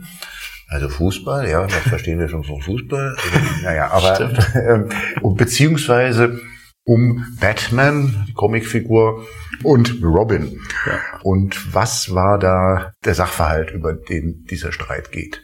Also 0.70 0.88
Fußball, 0.88 1.50
ja, 1.50 1.66
das 1.66 1.80
verstehen 1.80 2.20
wir 2.20 2.30
schon 2.30 2.44
vom 2.44 2.62
Fußball. 2.62 3.16
naja, 3.64 3.90
aber 3.90 4.38
ähm, 4.56 4.90
beziehungsweise 5.36 6.40
um 6.84 7.26
Batman, 7.40 8.26
die 8.28 8.34
Comicfigur, 8.34 9.26
und 9.64 10.02
Robin. 10.02 10.60
Ja. 10.86 11.00
Und 11.24 11.74
was 11.74 12.14
war 12.14 12.40
da 12.40 12.94
der 13.04 13.16
Sachverhalt, 13.16 13.72
über 13.72 13.94
den 13.94 14.46
dieser 14.46 14.72
Streit 14.72 15.12
geht? 15.12 15.44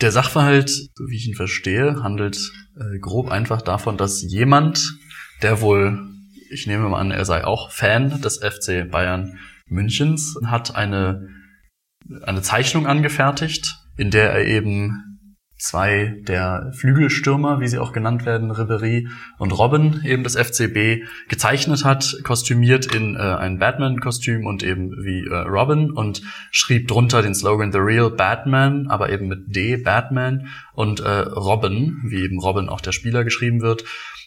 Der 0.00 0.12
Sachverhalt, 0.12 0.68
so 0.68 1.04
wie 1.08 1.16
ich 1.16 1.28
ihn 1.28 1.34
verstehe, 1.34 2.02
handelt 2.02 2.38
äh, 2.76 2.98
grob 2.98 3.30
einfach 3.30 3.62
davon, 3.62 3.96
dass 3.96 4.22
jemand, 4.22 4.98
der 5.42 5.60
wohl, 5.60 5.98
ich 6.50 6.66
nehme 6.66 6.88
mal 6.88 7.00
an, 7.00 7.10
er 7.10 7.24
sei 7.24 7.44
auch 7.44 7.70
Fan 7.70 8.20
des 8.20 8.38
FC 8.38 8.90
Bayern 8.90 9.38
Münchens, 9.66 10.36
hat 10.44 10.74
eine, 10.74 11.28
eine 12.22 12.42
Zeichnung 12.42 12.86
angefertigt, 12.86 13.74
in 13.96 14.10
der 14.10 14.32
er 14.32 14.46
eben 14.46 15.02
zwei 15.58 16.22
der 16.28 16.72
Flügelstürmer, 16.74 17.60
wie 17.60 17.68
sie 17.68 17.78
auch 17.78 17.92
genannt 17.92 18.26
werden, 18.26 18.50
Ribery 18.50 19.08
und 19.38 19.52
Robin, 19.52 20.02
eben 20.04 20.22
des 20.22 20.36
FCB, 20.36 21.04
gezeichnet 21.28 21.84
hat, 21.84 22.18
kostümiert 22.24 22.94
in 22.94 23.16
äh, 23.16 23.18
ein 23.18 23.58
Batman-Kostüm 23.58 24.46
und 24.46 24.62
eben 24.62 24.90
wie 25.02 25.26
äh, 25.26 25.34
Robin 25.34 25.90
und 25.90 26.22
schrieb 26.50 26.88
drunter 26.88 27.22
den 27.22 27.34
Slogan 27.34 27.72
The 27.72 27.78
Real 27.78 28.10
Batman, 28.10 28.88
aber 28.88 29.10
eben 29.10 29.28
mit 29.28 29.56
D, 29.56 29.78
Batman 29.78 30.48
und 30.74 31.00
äh, 31.00 31.20
Robin, 31.20 32.02
wie 32.04 32.22
eben 32.22 32.38
Robin 32.38 32.68
auch 32.68 32.82
der 32.82 32.92
Spieler 32.92 33.24
geschrieben 33.24 33.62
wird 33.62 33.84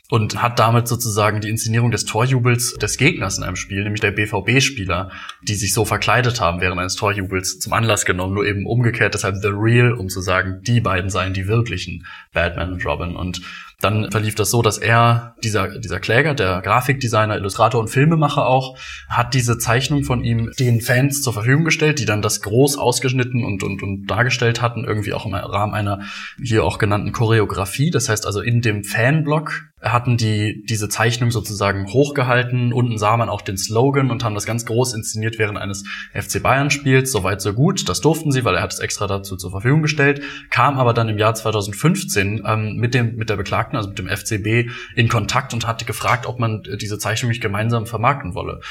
und 0.09 0.41
hat 0.41 0.57
damit 0.57 0.87
sozusagen 0.87 1.39
die 1.39 1.49
Inszenierung 1.49 1.91
des 1.91 2.05
Torjubels 2.05 2.73
des 2.75 2.97
Gegners 2.97 3.37
in 3.37 3.43
einem 3.43 3.55
Spiel, 3.55 3.83
nämlich 3.83 4.01
der 4.01 4.11
BVB-Spieler, 4.11 5.11
die 5.43 5.55
sich 5.55 5.73
so 5.73 5.85
verkleidet 5.85 6.41
haben 6.41 6.61
während 6.61 6.79
eines 6.79 6.95
Torjubels 6.95 7.59
zum 7.59 7.73
Anlass 7.73 8.05
genommen, 8.05 8.33
nur 8.33 8.45
eben 8.45 8.65
umgekehrt, 8.65 9.13
deshalb 9.13 9.35
The 9.41 9.51
Real, 9.51 9.93
um 9.93 10.09
zu 10.09 10.21
sagen, 10.21 10.61
die 10.63 10.81
beiden 10.81 11.11
seien 11.11 11.33
die 11.33 11.47
wirklichen 11.47 12.05
Batman 12.33 12.73
und 12.73 12.85
Robin 12.85 13.15
und 13.15 13.41
dann 13.81 14.11
verlief 14.11 14.35
das 14.35 14.51
so, 14.51 14.61
dass 14.61 14.77
er, 14.77 15.35
dieser, 15.41 15.79
dieser 15.79 16.01
Kläger, 16.01 16.33
der 16.33 16.61
Grafikdesigner, 16.61 17.37
Illustrator 17.37 17.79
und 17.79 17.87
Filmemacher 17.87 18.45
auch, 18.45 18.77
hat 19.07 19.33
diese 19.33 19.57
Zeichnung 19.57 20.03
von 20.03 20.21
ihm 20.21 20.51
den 20.59 20.81
Fans 20.81 21.21
zur 21.21 21.31
Verfügung 21.31 21.63
gestellt, 21.63 21.99
die 21.99 22.05
dann 22.05 22.21
das 22.21 22.41
groß 22.41 22.77
ausgeschnitten 22.77 23.45
und, 23.45 23.63
und, 23.63 23.81
und 23.81 24.07
dargestellt 24.07 24.61
hatten, 24.61 24.83
irgendwie 24.83 25.13
auch 25.13 25.25
im 25.25 25.33
Rahmen 25.33 25.73
einer 25.73 26.01
hier 26.43 26.65
auch 26.65 26.77
genannten 26.77 27.13
Choreografie. 27.13 27.89
Das 27.89 28.09
heißt 28.09 28.25
also 28.25 28.41
in 28.41 28.59
dem 28.59 28.83
Fanblog 28.83 29.68
hatten 29.81 30.17
die 30.17 30.63
diese 30.65 30.89
Zeichnung 30.89 31.31
sozusagen 31.31 31.87
hochgehalten. 31.87 32.73
Unten 32.73 32.97
sah 32.97 33.15
man 33.17 33.29
auch 33.29 33.41
den 33.41 33.57
Slogan 33.57 34.11
und 34.11 34.23
haben 34.23 34.35
das 34.35 34.45
ganz 34.45 34.65
groß 34.65 34.93
inszeniert 34.93 35.39
während 35.39 35.57
eines 35.57 35.85
FC 36.13 36.41
Bayern 36.43 36.69
Spiels. 36.69 37.11
Soweit 37.11 37.41
so 37.41 37.53
gut. 37.53 37.87
Das 37.87 38.01
durften 38.01 38.31
sie, 38.31 38.43
weil 38.43 38.55
er 38.55 38.61
hat 38.61 38.73
es 38.73 38.79
extra 38.79 39.07
dazu 39.07 39.37
zur 39.37 39.51
Verfügung 39.51 39.81
gestellt. 39.81 40.21
Kam 40.49 40.77
aber 40.77 40.93
dann 40.93 41.09
im 41.09 41.17
Jahr 41.17 41.33
2015 41.33 42.43
ähm, 42.45 42.75
mit 42.75 42.93
dem 42.93 43.15
mit 43.15 43.29
der 43.29 43.37
Beklagten, 43.37 43.77
also 43.77 43.89
mit 43.89 43.99
dem 43.99 44.07
FCB, 44.07 44.71
in 44.95 45.07
Kontakt 45.07 45.53
und 45.53 45.65
hatte 45.65 45.85
gefragt, 45.85 46.25
ob 46.25 46.39
man 46.39 46.63
diese 46.79 46.97
Zeichnung 46.97 47.29
nicht 47.29 47.41
gemeinsam 47.41 47.85
vermarkten 47.85 48.35
wolle. 48.35 48.61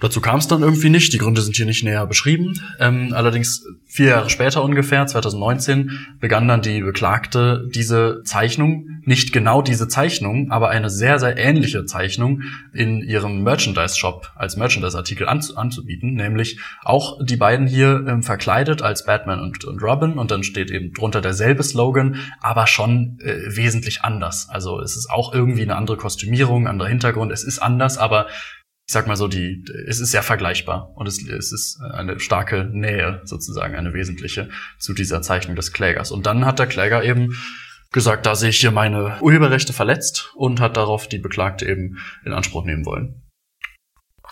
Dazu 0.00 0.20
kam 0.20 0.38
es 0.38 0.46
dann 0.46 0.62
irgendwie 0.62 0.90
nicht. 0.90 1.12
Die 1.12 1.18
Gründe 1.18 1.40
sind 1.42 1.56
hier 1.56 1.66
nicht 1.66 1.82
näher 1.82 2.06
beschrieben. 2.06 2.60
Ähm, 2.78 3.12
allerdings 3.12 3.66
vier 3.84 4.10
Jahre 4.10 4.30
später 4.30 4.62
ungefähr, 4.62 5.06
2019, 5.06 5.90
begann 6.20 6.46
dann 6.46 6.62
die 6.62 6.80
Beklagte 6.82 7.68
diese 7.74 8.22
Zeichnung, 8.24 9.00
nicht 9.04 9.32
genau 9.32 9.62
diese 9.62 9.88
Zeichnung, 9.88 10.50
aber 10.50 10.68
eine 10.68 10.90
sehr, 10.90 11.18
sehr 11.18 11.36
ähnliche 11.36 11.84
Zeichnung 11.86 12.42
in 12.72 13.02
ihrem 13.02 13.42
Merchandise-Shop 13.42 14.30
als 14.36 14.56
Merchandise-Artikel 14.56 15.26
anzubieten. 15.26 16.14
Nämlich 16.14 16.60
auch 16.84 17.18
die 17.24 17.36
beiden 17.36 17.66
hier 17.66 18.04
ähm, 18.06 18.22
verkleidet 18.22 18.82
als 18.82 19.04
Batman 19.04 19.40
und, 19.40 19.64
und, 19.64 19.82
Robin 19.82 20.12
und 20.12 20.30
dann 20.30 20.44
steht 20.44 20.70
eben 20.70 20.92
drunter 20.92 21.20
derselbe 21.20 21.62
Slogan, 21.62 22.16
aber 22.40 22.66
schon 22.66 23.18
äh, 23.20 23.56
wesentlich 23.56 24.02
anders. 24.02 24.48
Also 24.48 24.80
es 24.80 24.96
ist 24.96 25.10
auch 25.10 25.32
irgendwie 25.34 25.62
eine 25.62 25.76
andere 25.76 25.96
Kostümierung, 25.96 26.68
anderer 26.68 26.88
Hintergrund. 26.88 27.32
Es 27.32 27.42
ist 27.42 27.58
anders, 27.58 27.98
aber 27.98 28.26
ich 28.88 28.94
sag 28.94 29.06
mal 29.06 29.16
so, 29.16 29.28
die, 29.28 29.62
es 29.86 30.00
ist 30.00 30.12
sehr 30.12 30.22
vergleichbar 30.22 30.92
und 30.94 31.06
es, 31.06 31.22
es 31.22 31.52
ist 31.52 31.78
eine 31.82 32.18
starke 32.20 32.64
Nähe 32.64 33.20
sozusagen, 33.24 33.74
eine 33.76 33.92
wesentliche 33.92 34.48
zu 34.78 34.94
dieser 34.94 35.20
Zeichnung 35.20 35.56
des 35.56 35.74
Klägers. 35.74 36.10
Und 36.10 36.24
dann 36.24 36.46
hat 36.46 36.58
der 36.58 36.66
Kläger 36.66 37.04
eben 37.04 37.36
gesagt, 37.92 38.24
da 38.24 38.34
sehe 38.34 38.48
ich 38.48 38.60
hier 38.60 38.70
meine 38.70 39.18
Urheberrechte 39.20 39.74
verletzt 39.74 40.32
und 40.36 40.58
hat 40.60 40.78
darauf 40.78 41.06
die 41.06 41.18
Beklagte 41.18 41.66
eben 41.66 41.98
in 42.24 42.32
Anspruch 42.32 42.64
nehmen 42.64 42.86
wollen. 42.86 43.20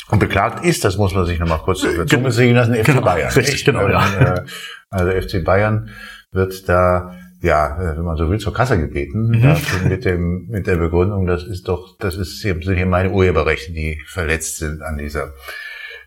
Und 0.09 0.21
beklagt 0.21 0.65
ist, 0.65 0.87
das 0.87 0.97
muss 0.97 1.15
man 1.15 1.27
sich 1.27 1.39
nochmal 1.39 1.59
kurz 1.59 1.83
über 1.83 2.07
Zunge 2.07 2.33
sehen 2.33 2.55
lassen, 2.55 2.75
FC 2.77 2.87
genau, 2.87 3.03
Bayern. 3.03 3.33
Richtig, 3.33 3.63
genau, 3.63 3.87
ja. 3.87 4.37
Äh, 4.37 4.47
also 4.89 5.11
FC 5.21 5.45
Bayern 5.45 5.91
wird 6.33 6.67
da 6.67 7.15
ja, 7.47 7.79
äh, 7.81 7.97
wenn 7.97 8.05
man 8.05 8.17
so 8.17 8.29
will, 8.29 8.39
zur 8.39 8.53
Kasse 8.53 8.79
gebeten, 8.79 9.29
mhm. 9.29 9.89
mit 9.89 10.05
dem, 10.05 10.49
mit 10.49 10.67
der 10.67 10.77
Begründung, 10.77 11.27
das 11.27 11.45
ist 11.45 11.69
doch, 11.69 11.97
das 11.99 12.17
ist, 12.17 12.41
sind 12.41 12.63
hier 12.63 12.87
meine 12.87 13.11
Urheberrechte, 13.11 13.73
die 13.73 14.01
verletzt 14.07 14.59
sind 14.59 14.83
an 14.83 14.99
dieser, 14.99 15.33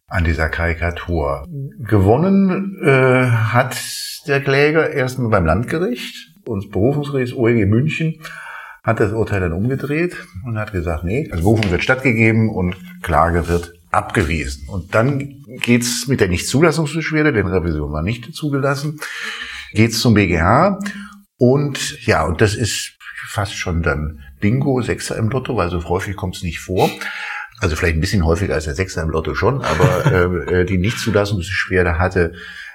an 0.07 0.25
dieser 0.25 0.49
Karikatur. 0.49 1.47
Gewonnen 1.79 2.77
äh, 2.83 3.25
hat 3.25 3.77
der 4.27 4.41
Kläger 4.41 4.91
erstmal 4.91 5.31
beim 5.31 5.45
Landgericht 5.45 6.35
und 6.45 6.71
Berufungsgericht 6.71 7.35
OEG 7.35 7.67
München 7.67 8.21
hat 8.83 8.99
das 8.99 9.13
Urteil 9.13 9.41
dann 9.41 9.53
umgedreht 9.53 10.15
und 10.45 10.57
hat 10.57 10.71
gesagt, 10.71 11.03
nee, 11.03 11.29
also 11.31 11.43
Berufung 11.43 11.71
wird 11.71 11.83
stattgegeben 11.83 12.49
und 12.49 12.75
Klage 13.01 13.47
wird 13.47 13.73
abgewiesen. 13.91 14.67
Und 14.67 14.93
dann 14.93 15.43
geht's 15.61 16.07
mit 16.07 16.19
der 16.19 16.27
Nichtzulassungsbeschwerde, 16.27 17.33
denn 17.33 17.47
Revision 17.47 17.91
war 17.91 18.03
nicht 18.03 18.33
zugelassen, 18.33 18.99
geht's 19.73 19.99
zum 19.99 20.13
BGH 20.13 20.79
und 21.39 22.05
ja, 22.05 22.23
und 22.25 22.41
das 22.41 22.53
ist 22.53 22.93
fast 23.29 23.55
schon 23.55 23.81
dann 23.81 24.19
Bingo, 24.39 24.81
Sechser 24.81 25.17
im 25.17 25.29
Lotto, 25.29 25.55
weil 25.55 25.69
so 25.69 25.83
häufig 25.89 26.15
kommt 26.15 26.35
es 26.35 26.43
nicht 26.43 26.59
vor. 26.59 26.89
Also 27.59 27.75
vielleicht 27.75 27.95
ein 27.95 28.01
bisschen 28.01 28.25
häufiger 28.25 28.53
als 28.53 28.65
der 28.65 28.75
Sechser 28.75 29.01
im 29.01 29.09
Lotto 29.09 29.33
schon, 29.33 29.61
aber 29.63 30.05
äh, 30.51 30.61
äh 30.61 30.65
die 30.65 30.77
Nichtzulassungsbeschwerde 30.77 31.97
hatte 31.97 32.33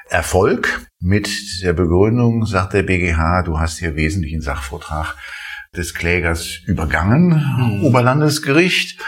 Erfolg 0.09 0.89
mit 1.01 1.29
der 1.63 1.73
Begründung, 1.73 2.45
sagt 2.47 2.75
der 2.75 2.83
BGH, 2.83 3.43
du 3.43 3.59
hast 3.61 3.79
hier 3.79 3.97
wesentlichen 3.97 4.41
Sachvortrag 4.41 5.15
des 5.77 5.95
Klägers 5.95 6.59
übergangen, 6.67 7.43
mhm. 7.59 7.85
Oberlandesgericht, 7.85 9.01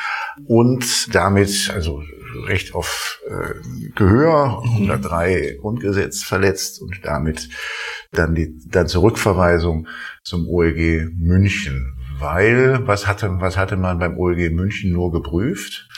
und 0.45 1.15
damit, 1.15 1.71
also 1.75 2.03
Recht 2.45 2.75
auf 2.75 3.21
äh, 3.29 3.91
Gehör, 3.95 4.63
103 4.65 5.59
Grundgesetz 5.61 6.23
verletzt 6.23 6.81
und 6.81 7.01
damit 7.03 7.49
dann 8.13 8.35
die 8.35 8.55
dann 8.69 8.89
Zurückverweisung 8.89 9.89
zum 10.23 10.49
OEG 10.49 11.11
München. 11.15 11.95
Weil, 12.19 12.87
was 12.87 13.07
hatte, 13.07 13.31
was 13.41 13.57
hatte 13.57 13.77
man 13.77 13.99
beim 13.99 14.17
OEG 14.17 14.53
München 14.53 14.93
nur 14.93 15.13
geprüft? 15.13 15.89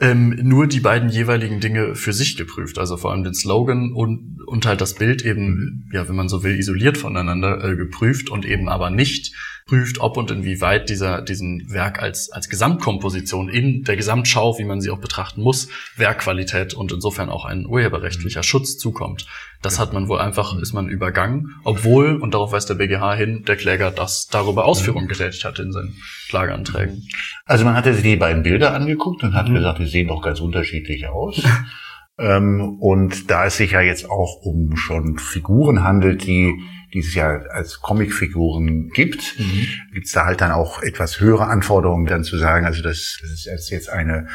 Ähm, 0.00 0.38
nur 0.42 0.66
die 0.66 0.80
beiden 0.80 1.10
jeweiligen 1.10 1.60
Dinge 1.60 1.94
für 1.94 2.14
sich 2.14 2.36
geprüft, 2.36 2.78
also 2.78 2.96
vor 2.96 3.12
allem 3.12 3.22
den 3.22 3.34
Slogan 3.34 3.92
und, 3.92 4.38
und 4.46 4.64
halt 4.64 4.80
das 4.80 4.94
Bild 4.94 5.24
eben, 5.24 5.90
ja, 5.92 6.08
wenn 6.08 6.16
man 6.16 6.28
so 6.28 6.42
will, 6.42 6.58
isoliert 6.58 6.96
voneinander 6.96 7.62
äh, 7.62 7.76
geprüft 7.76 8.30
und 8.30 8.46
eben 8.46 8.68
aber 8.68 8.88
nicht 8.88 9.34
prüft, 9.66 10.00
ob 10.00 10.16
und 10.16 10.30
inwieweit 10.30 10.88
dieser, 10.88 11.20
diesen 11.20 11.70
Werk 11.70 12.02
als, 12.02 12.30
als 12.30 12.48
Gesamtkomposition 12.48 13.48
in 13.48 13.84
der 13.84 13.96
Gesamtschau, 13.96 14.58
wie 14.58 14.64
man 14.64 14.80
sie 14.80 14.90
auch 14.90 14.98
betrachten 14.98 15.42
muss, 15.42 15.68
Werkqualität 15.96 16.72
und 16.74 16.92
insofern 16.92 17.28
auch 17.28 17.44
ein 17.44 17.66
urheberrechtlicher 17.66 18.42
Schutz 18.42 18.78
zukommt. 18.78 19.26
Das 19.62 19.78
hat 19.78 19.92
man 19.92 20.08
wohl 20.08 20.18
einfach, 20.18 20.56
ist 20.58 20.72
man 20.72 20.88
übergangen, 20.88 21.54
obwohl, 21.64 22.16
und 22.16 22.32
darauf 22.32 22.52
weist 22.52 22.70
der 22.70 22.76
BGH 22.76 23.14
hin, 23.14 23.44
der 23.46 23.56
Kläger 23.56 23.90
das 23.90 24.26
darüber 24.26 24.64
Ausführungen 24.64 25.06
getätigt 25.06 25.44
hat 25.44 25.58
in 25.58 25.72
seinen 25.72 25.94
Klageanträgen. 26.28 27.06
Also 27.44 27.64
man 27.64 27.74
hatte 27.74 27.92
sich 27.92 28.02
die 28.02 28.16
beiden 28.16 28.42
Bilder 28.42 28.72
angeguckt 28.72 29.22
und 29.22 29.34
hat 29.34 29.48
mhm. 29.48 29.54
gesagt, 29.54 29.78
die 29.78 29.86
sehen 29.86 30.08
doch 30.08 30.22
ganz 30.22 30.40
unterschiedlich 30.40 31.08
aus. 31.08 31.42
ähm, 32.18 32.78
und 32.80 33.30
da 33.30 33.46
es 33.46 33.58
sich 33.58 33.72
ja 33.72 33.82
jetzt 33.82 34.08
auch 34.08 34.40
um 34.42 34.76
schon 34.76 35.18
Figuren 35.18 35.84
handelt, 35.84 36.26
die 36.26 36.54
die 36.92 37.00
es 37.00 37.14
ja 37.14 37.40
als 37.50 37.80
Comicfiguren 37.80 38.90
gibt, 38.90 39.38
mhm. 39.38 39.66
gibt 39.92 40.06
es 40.06 40.12
da 40.12 40.24
halt 40.24 40.40
dann 40.40 40.50
auch 40.50 40.82
etwas 40.82 41.20
höhere 41.20 41.46
Anforderungen, 41.46 42.06
dann 42.06 42.24
zu 42.24 42.36
sagen, 42.36 42.66
also 42.66 42.82
das, 42.82 43.18
das 43.22 43.46
ist 43.46 43.70
jetzt 43.70 43.90
eine 43.90 44.26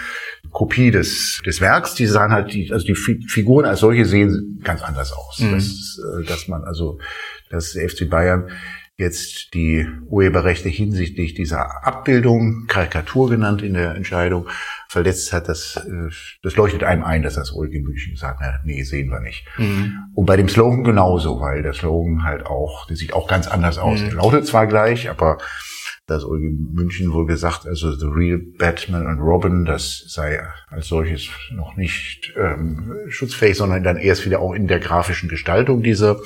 Kopie 0.56 0.90
des, 0.90 1.42
des 1.46 1.60
Werks, 1.60 1.96
die 1.96 2.06
sahen 2.06 2.32
halt, 2.32 2.54
die, 2.54 2.72
also 2.72 2.86
die 2.86 2.96
Figuren 2.96 3.66
als 3.66 3.82
solche 3.82 4.06
sehen 4.06 4.62
ganz 4.64 4.82
anders 4.82 5.12
aus. 5.12 5.40
Mhm. 5.40 5.52
Das, 5.52 6.00
äh, 6.00 6.26
dass 6.26 6.48
man 6.48 6.64
also, 6.64 6.98
dass 7.50 7.74
der 7.74 7.90
FC 7.90 8.10
Bayern 8.10 8.50
jetzt 8.96 9.54
die 9.54 9.86
Urheberrechte 10.08 10.70
hinsichtlich 10.70 11.34
dieser 11.34 11.86
Abbildung, 11.86 12.68
Karikatur 12.68 13.30
genannt 13.30 13.62
in 13.64 13.74
der 13.74 13.96
Entscheidung, 13.96 14.48
verletzt 14.88 15.34
hat, 15.34 15.50
das, 15.50 15.76
äh, 15.76 16.10
das 16.42 16.56
leuchtet 16.56 16.86
einem 16.86 17.04
ein, 17.04 17.22
dass 17.22 17.36
das 17.36 17.52
Ulrike 17.52 17.82
München 17.82 18.14
gesagt 18.14 18.40
hat, 18.40 18.62
nee, 18.64 18.82
sehen 18.84 19.10
wir 19.10 19.20
nicht. 19.20 19.46
Mhm. 19.58 19.94
Und 20.14 20.26
bei 20.26 20.38
dem 20.38 20.48
Slogan 20.48 20.86
genauso, 20.86 21.42
weil 21.42 21.64
der 21.64 21.74
Slogan 21.74 22.24
halt 22.24 22.46
auch, 22.46 22.88
der 22.88 22.96
sieht 22.96 23.12
auch 23.12 23.28
ganz 23.28 23.48
anders 23.48 23.78
aus. 23.78 24.00
Mhm. 24.00 24.06
Der 24.06 24.14
lautet 24.16 24.48
zwar 24.48 24.68
gleich, 24.68 25.10
aber 25.10 25.38
das 26.08 26.24
Ulrike 26.24 26.56
München 26.74 27.14
wohl 27.14 27.26
gesagt, 27.26 27.66
also 27.66 27.92
The 27.92 28.06
Real 28.06 28.40
Batman 28.58 29.08
and 29.08 29.20
Robin, 29.20 29.66
das 29.66 30.04
sei 30.08 30.40
als 30.70 30.88
solches 30.88 31.30
noch 31.52 31.76
nicht 31.76 32.34
ähm, 32.38 32.94
schutzfähig, 33.10 33.58
sondern 33.58 33.84
dann 33.84 33.98
erst 33.98 34.26
wieder 34.26 34.40
auch 34.40 34.54
in 34.54 34.68
der 34.68 34.80
grafischen 34.80 35.30
Gestaltung 35.30 35.82
dieser 35.82 36.20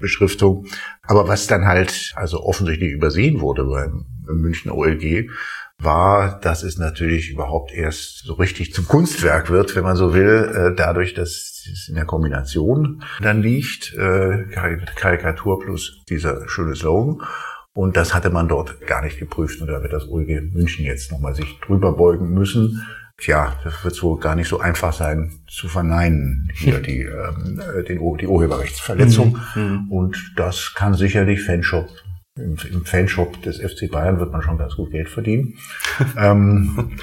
Beschriftung. 0.00 0.66
Aber 1.02 1.28
was 1.28 1.46
dann 1.46 1.66
halt 1.66 2.12
also 2.16 2.40
offensichtlich 2.42 2.92
übersehen 2.92 3.40
wurde 3.40 3.64
beim 3.64 4.06
Münchner 4.26 4.74
OLG, 4.74 5.28
war, 5.82 6.38
dass 6.40 6.62
es 6.62 6.78
natürlich 6.78 7.30
überhaupt 7.30 7.72
erst 7.72 8.24
so 8.24 8.34
richtig 8.34 8.72
zum 8.74 8.86
Kunstwerk 8.86 9.50
wird, 9.50 9.74
wenn 9.76 9.84
man 9.84 9.96
so 9.96 10.14
will, 10.14 10.50
äh, 10.54 10.76
dadurch, 10.76 11.14
dass 11.14 11.30
es 11.72 11.88
in 11.88 11.94
der 11.94 12.04
Kombination 12.04 13.02
dann 13.22 13.42
liegt, 13.42 13.94
äh, 13.94 14.44
Karikatur 14.94 15.58
plus 15.60 16.02
dieser 16.08 16.48
schöne 16.48 16.74
Slogan. 16.74 17.22
Und 17.74 17.96
das 17.96 18.14
hatte 18.14 18.30
man 18.30 18.48
dort 18.48 18.80
gar 18.86 19.02
nicht 19.02 19.18
geprüft. 19.18 19.60
Und 19.60 19.68
da 19.68 19.82
wird 19.82 19.92
das 19.92 20.08
OLG 20.08 20.52
München 20.52 20.84
jetzt 20.84 21.12
nochmal 21.12 21.34
sich 21.34 21.58
drüber 21.60 21.92
beugen 21.92 22.32
müssen. 22.32 22.84
Tja, 23.18 23.54
das 23.64 23.84
wird 23.84 24.02
wohl 24.02 24.18
gar 24.18 24.34
nicht 24.34 24.48
so 24.48 24.60
einfach 24.60 24.92
sein 24.92 25.40
zu 25.46 25.68
verneinen, 25.68 26.50
hier 26.54 26.78
die, 26.82 27.02
ähm, 27.02 27.60
äh, 27.60 27.84
den, 27.84 27.98
die 28.18 28.26
Urheberrechtsverletzung. 28.26 29.38
Mhm. 29.54 29.62
mhm. 29.62 29.92
Und 29.92 30.32
das 30.36 30.74
kann 30.74 30.94
sicherlich 30.94 31.42
Fanshop 31.42 31.88
im, 32.36 32.56
im 32.70 32.84
Fanshop 32.84 33.42
des 33.42 33.58
FC 33.58 33.90
Bayern 33.90 34.18
wird 34.18 34.32
man 34.32 34.42
schon 34.42 34.58
ganz 34.58 34.76
gut 34.76 34.90
Geld 34.90 35.08
verdienen. 35.08 35.54
ähm, 36.16 36.96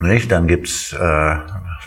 nicht? 0.00 0.30
Dann 0.30 0.46
gibt's 0.46 0.92
äh, 0.92 1.36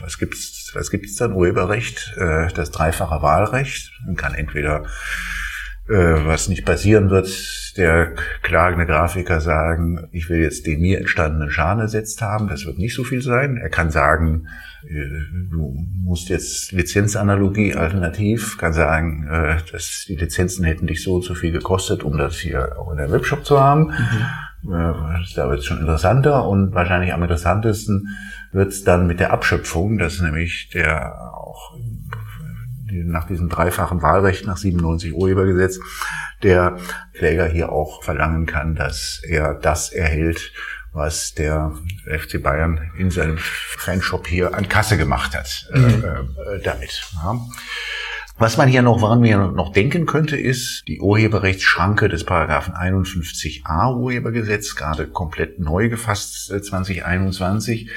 was 0.02 0.18
gibt's 0.18 0.72
was 0.74 0.92
gibt's 0.92 1.16
dann 1.16 1.34
Urheberrecht, 1.34 2.16
äh, 2.18 2.48
das 2.54 2.72
dreifache 2.72 3.22
Wahlrecht. 3.22 3.92
Man 4.06 4.16
kann 4.16 4.34
entweder 4.34 4.86
was 5.90 6.50
nicht 6.50 6.66
passieren 6.66 7.10
wird, 7.10 7.28
der 7.76 8.14
klagende 8.44 8.86
Grafiker 8.86 9.42
sagen, 9.42 10.08
ich 10.12 10.30
will 10.30 10.40
jetzt 10.40 10.68
den 10.68 10.82
mir 10.82 11.00
entstandenen 11.00 11.50
Schaden 11.50 11.82
ersetzt 11.82 12.22
haben. 12.22 12.48
Das 12.48 12.66
wird 12.66 12.78
nicht 12.78 12.94
so 12.94 13.04
viel 13.04 13.22
sein. 13.22 13.58
Er 13.58 13.70
kann 13.70 13.90
sagen, 13.90 14.48
äh, 14.84 15.06
du 15.50 15.74
musst 16.04 16.30
jetzt 16.30 16.72
Lizenzanalogie 16.72 17.74
alternativ, 17.74 18.58
kann 18.58 18.74
sagen, 18.74 19.28
äh, 19.32 19.58
dass 19.72 20.06
die 20.08 20.16
Lizenzen 20.16 20.64
hätten 20.64 20.86
dich 20.86 21.02
so 21.04 21.16
und 21.16 21.24
so 21.24 21.34
viel 21.34 21.52
gekostet, 21.52 22.04
um 22.04 22.18
das 22.18 22.36
hier 22.36 22.78
auch 22.78 22.92
in 22.92 22.98
der 22.98 23.12
Webshop 23.12 23.46
zu 23.46 23.60
haben. 23.60 23.88
Mhm. 23.88 24.26
Da 24.62 25.50
wird 25.50 25.60
es 25.60 25.66
schon 25.66 25.80
interessanter 25.80 26.46
und 26.46 26.74
wahrscheinlich 26.74 27.14
am 27.14 27.22
interessantesten 27.24 28.10
wird 28.52 28.70
es 28.70 28.84
dann 28.84 29.08
mit 29.08 29.22
der 29.22 29.32
Abschöpfung, 29.32 29.98
dass 29.98 30.22
nämlich 30.22 30.70
der 30.74 31.16
auch 31.34 31.78
nach 32.92 33.28
diesem 33.28 33.50
dreifachen 33.50 34.02
Wahlrecht 34.02 34.46
nach 34.46 34.58
97 34.58 35.14
Urhebergesetz 35.14 35.80
der 36.44 36.78
Kläger 37.14 37.48
hier 37.48 37.72
auch 37.72 38.04
verlangen 38.04 38.46
kann, 38.46 38.76
dass 38.76 39.22
er 39.28 39.54
das 39.54 39.92
erhält, 39.92 40.52
was 40.92 41.34
der 41.34 41.74
FC 42.06 42.42
Bayern 42.42 42.92
in 42.98 43.12
seinem 43.12 43.38
Fanshop 43.38 44.28
hier 44.28 44.56
an 44.56 44.68
Kasse 44.68 44.98
gemacht 44.98 45.36
hat 45.36 45.70
äh, 45.74 45.80
mhm. 45.80 46.04
äh, 46.04 46.62
damit. 46.64 47.04
Ja. 47.16 47.40
Was 48.40 48.56
man 48.56 48.70
hier 48.70 48.82
noch, 48.82 49.02
woran 49.02 49.20
man 49.20 49.54
noch 49.54 49.74
denken 49.74 50.06
könnte, 50.06 50.38
ist 50.38 50.88
die 50.88 51.02
Urheberrechtsschranke 51.02 52.08
des 52.08 52.24
Paragraphen 52.24 52.74
51a 52.74 53.98
Urhebergesetz, 53.98 54.76
gerade 54.76 55.08
komplett 55.08 55.60
neu 55.60 55.90
gefasst 55.90 56.46
2021. 56.48 57.90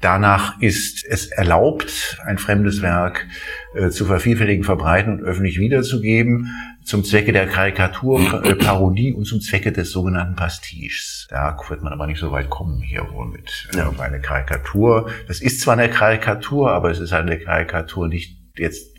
Danach 0.00 0.60
ist 0.60 1.04
es 1.04 1.26
erlaubt, 1.26 2.18
ein 2.24 2.38
fremdes 2.38 2.80
Werk 2.80 3.26
äh, 3.74 3.90
zu 3.90 4.06
vervielfältigen, 4.06 4.64
verbreiten 4.64 5.18
und 5.18 5.24
öffentlich 5.24 5.58
wiederzugeben, 5.58 6.50
zum 6.84 7.04
Zwecke 7.04 7.32
der 7.32 7.46
Karikatur, 7.46 8.42
äh, 8.44 8.54
Parodie 8.54 9.12
und 9.12 9.26
zum 9.26 9.40
Zwecke 9.40 9.72
des 9.72 9.90
sogenannten 9.90 10.36
Pastiches. 10.36 11.26
Da 11.28 11.56
wird 11.68 11.82
man 11.82 11.92
aber 11.92 12.06
nicht 12.06 12.18
so 12.18 12.32
weit 12.32 12.48
kommen 12.48 12.80
hier 12.80 13.06
wohl 13.12 13.26
mit 13.26 13.68
äh, 13.74 13.78
ja. 13.78 13.92
eine 13.98 14.20
Karikatur. 14.20 15.10
Das 15.28 15.40
ist 15.42 15.60
zwar 15.60 15.74
eine 15.74 15.90
Karikatur, 15.90 16.72
aber 16.72 16.90
es 16.90 16.98
ist 16.98 17.12
eine 17.12 17.38
Karikatur 17.38 18.08
nicht 18.08 18.38
jetzt, 18.56 18.96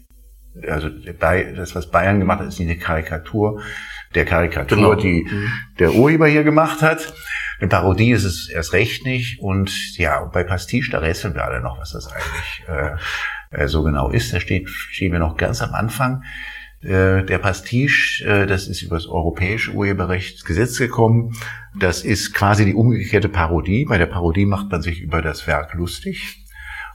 also 0.68 0.90
das, 0.90 1.74
was 1.74 1.90
Bayern 1.90 2.20
gemacht 2.20 2.42
hat, 2.42 2.48
ist 2.48 2.60
nicht 2.60 2.70
eine 2.70 2.80
Karikatur 2.80 3.62
der 4.14 4.26
Karikatur, 4.26 4.78
genau. 4.78 4.96
die 4.96 5.28
mhm. 5.30 5.52
der 5.80 5.94
Urheber 5.96 6.28
hier 6.28 6.44
gemacht 6.44 6.82
hat. 6.82 7.14
Eine 7.62 7.70
Parodie 7.70 8.10
ist 8.10 8.24
es 8.24 8.50
erst 8.50 8.74
recht 8.74 9.06
nicht. 9.06 9.40
Und 9.40 9.96
ja, 9.98 10.26
bei 10.26 10.44
Pastiche, 10.44 10.90
da 10.90 10.98
rätseln 10.98 11.36
wir 11.36 11.46
alle 11.46 11.62
noch, 11.62 11.80
was 11.80 11.92
das 11.92 12.12
eigentlich 12.12 12.64
äh, 12.68 12.96
äh, 13.52 13.68
so 13.68 13.84
genau 13.84 14.10
ist. 14.10 14.34
Da 14.34 14.40
steht, 14.40 14.68
stehen 14.68 15.12
wir 15.12 15.20
noch 15.20 15.38
ganz 15.38 15.62
am 15.62 15.76
Anfang. 15.76 16.24
Äh, 16.82 17.24
der 17.24 17.38
Pastiche, 17.38 18.26
äh, 18.26 18.48
das 18.48 18.68
ist 18.68 18.82
über 18.82 18.96
das 18.96 19.06
europäische 19.06 19.74
Urheberrechtsgesetz 19.74 20.80
gekommen. 20.80 21.36
Das 21.80 22.02
ist 22.02 22.34
quasi 22.34 22.66
die 22.66 22.74
umgekehrte 22.74 23.30
Parodie. 23.30 23.86
Bei 23.86 24.00
der 24.00 24.08
Parodie 24.08 24.48
macht 24.48 24.72
man 24.72 24.82
sich 24.82 25.00
über 25.00 25.22
das 25.22 25.46
Werk 25.46 25.76
lustig. 25.76 26.44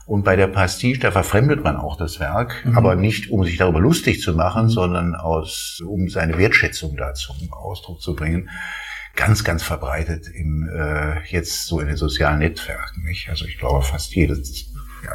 Und 0.05 0.25
bei 0.25 0.35
der 0.35 0.47
Pastiche, 0.47 0.99
da 0.99 1.11
verfremdet 1.11 1.63
man 1.63 1.77
auch 1.77 1.95
das 1.95 2.19
Werk, 2.19 2.65
mhm. 2.65 2.77
aber 2.77 2.95
nicht, 2.95 3.29
um 3.29 3.45
sich 3.45 3.55
darüber 3.55 3.79
lustig 3.79 4.21
zu 4.21 4.33
machen, 4.33 4.67
sondern 4.67 5.15
aus, 5.15 5.81
um 5.85 6.09
seine 6.09 6.37
Wertschätzung 6.37 6.97
dazu 6.97 7.33
zum 7.33 7.53
Ausdruck 7.53 8.01
zu 8.01 8.15
bringen 8.15 8.49
ganz, 9.17 9.43
ganz 9.43 9.63
verbreitet 9.63 10.29
im, 10.33 10.69
äh, 10.69 11.21
jetzt 11.27 11.65
so 11.65 11.81
in 11.81 11.87
den 11.87 11.97
sozialen 11.97 12.39
Netzwerken. 12.39 13.03
Nicht? 13.03 13.27
Also 13.29 13.45
ich 13.45 13.57
glaube 13.57 13.83
fast 13.83 14.15
jedes, 14.15 14.71
ja, 15.03 15.11